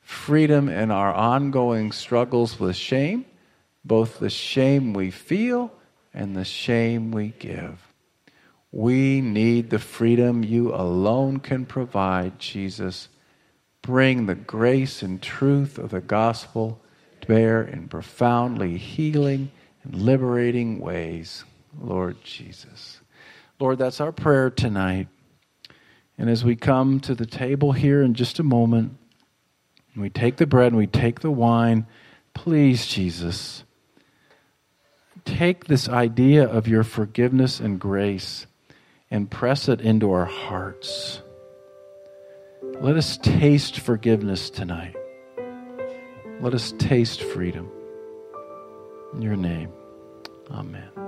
freedom 0.00 0.68
in 0.68 0.90
our 0.90 1.12
ongoing 1.12 1.90
struggles 1.90 2.60
with 2.60 2.76
shame, 2.76 3.24
both 3.84 4.18
the 4.18 4.30
shame 4.30 4.92
we 4.92 5.10
feel 5.10 5.72
and 6.12 6.36
the 6.36 6.44
shame 6.44 7.12
we 7.12 7.28
give. 7.38 7.78
We 8.70 9.22
need 9.22 9.70
the 9.70 9.78
freedom 9.78 10.44
you 10.44 10.74
alone 10.74 11.38
can 11.38 11.64
provide, 11.64 12.38
Jesus 12.38 13.08
bring 13.82 14.26
the 14.26 14.34
grace 14.34 15.02
and 15.02 15.20
truth 15.22 15.78
of 15.78 15.90
the 15.90 16.00
gospel 16.00 16.80
to 17.20 17.28
bear 17.28 17.62
in 17.62 17.88
profoundly 17.88 18.76
healing 18.76 19.50
and 19.82 19.94
liberating 19.94 20.78
ways, 20.78 21.44
Lord 21.80 22.22
Jesus. 22.22 23.00
Lord, 23.58 23.78
that's 23.78 24.00
our 24.00 24.12
prayer 24.12 24.50
tonight. 24.50 25.08
And 26.16 26.28
as 26.28 26.44
we 26.44 26.56
come 26.56 27.00
to 27.00 27.14
the 27.14 27.26
table 27.26 27.72
here 27.72 28.02
in 28.02 28.14
just 28.14 28.38
a 28.38 28.42
moment, 28.42 28.96
we 29.96 30.10
take 30.10 30.36
the 30.36 30.46
bread 30.46 30.68
and 30.68 30.76
we 30.76 30.86
take 30.86 31.20
the 31.20 31.30
wine, 31.30 31.86
please, 32.34 32.86
Jesus, 32.86 33.64
take 35.24 35.64
this 35.64 35.88
idea 35.88 36.44
of 36.44 36.68
your 36.68 36.84
forgiveness 36.84 37.58
and 37.60 37.80
grace 37.80 38.46
and 39.10 39.30
press 39.30 39.68
it 39.68 39.80
into 39.80 40.12
our 40.12 40.24
hearts. 40.24 41.22
Let 42.80 42.96
us 42.96 43.18
taste 43.18 43.80
forgiveness 43.80 44.50
tonight. 44.50 44.94
Let 46.40 46.54
us 46.54 46.72
taste 46.78 47.22
freedom. 47.22 47.70
In 49.14 49.22
your 49.22 49.36
name, 49.36 49.72
amen. 50.50 51.07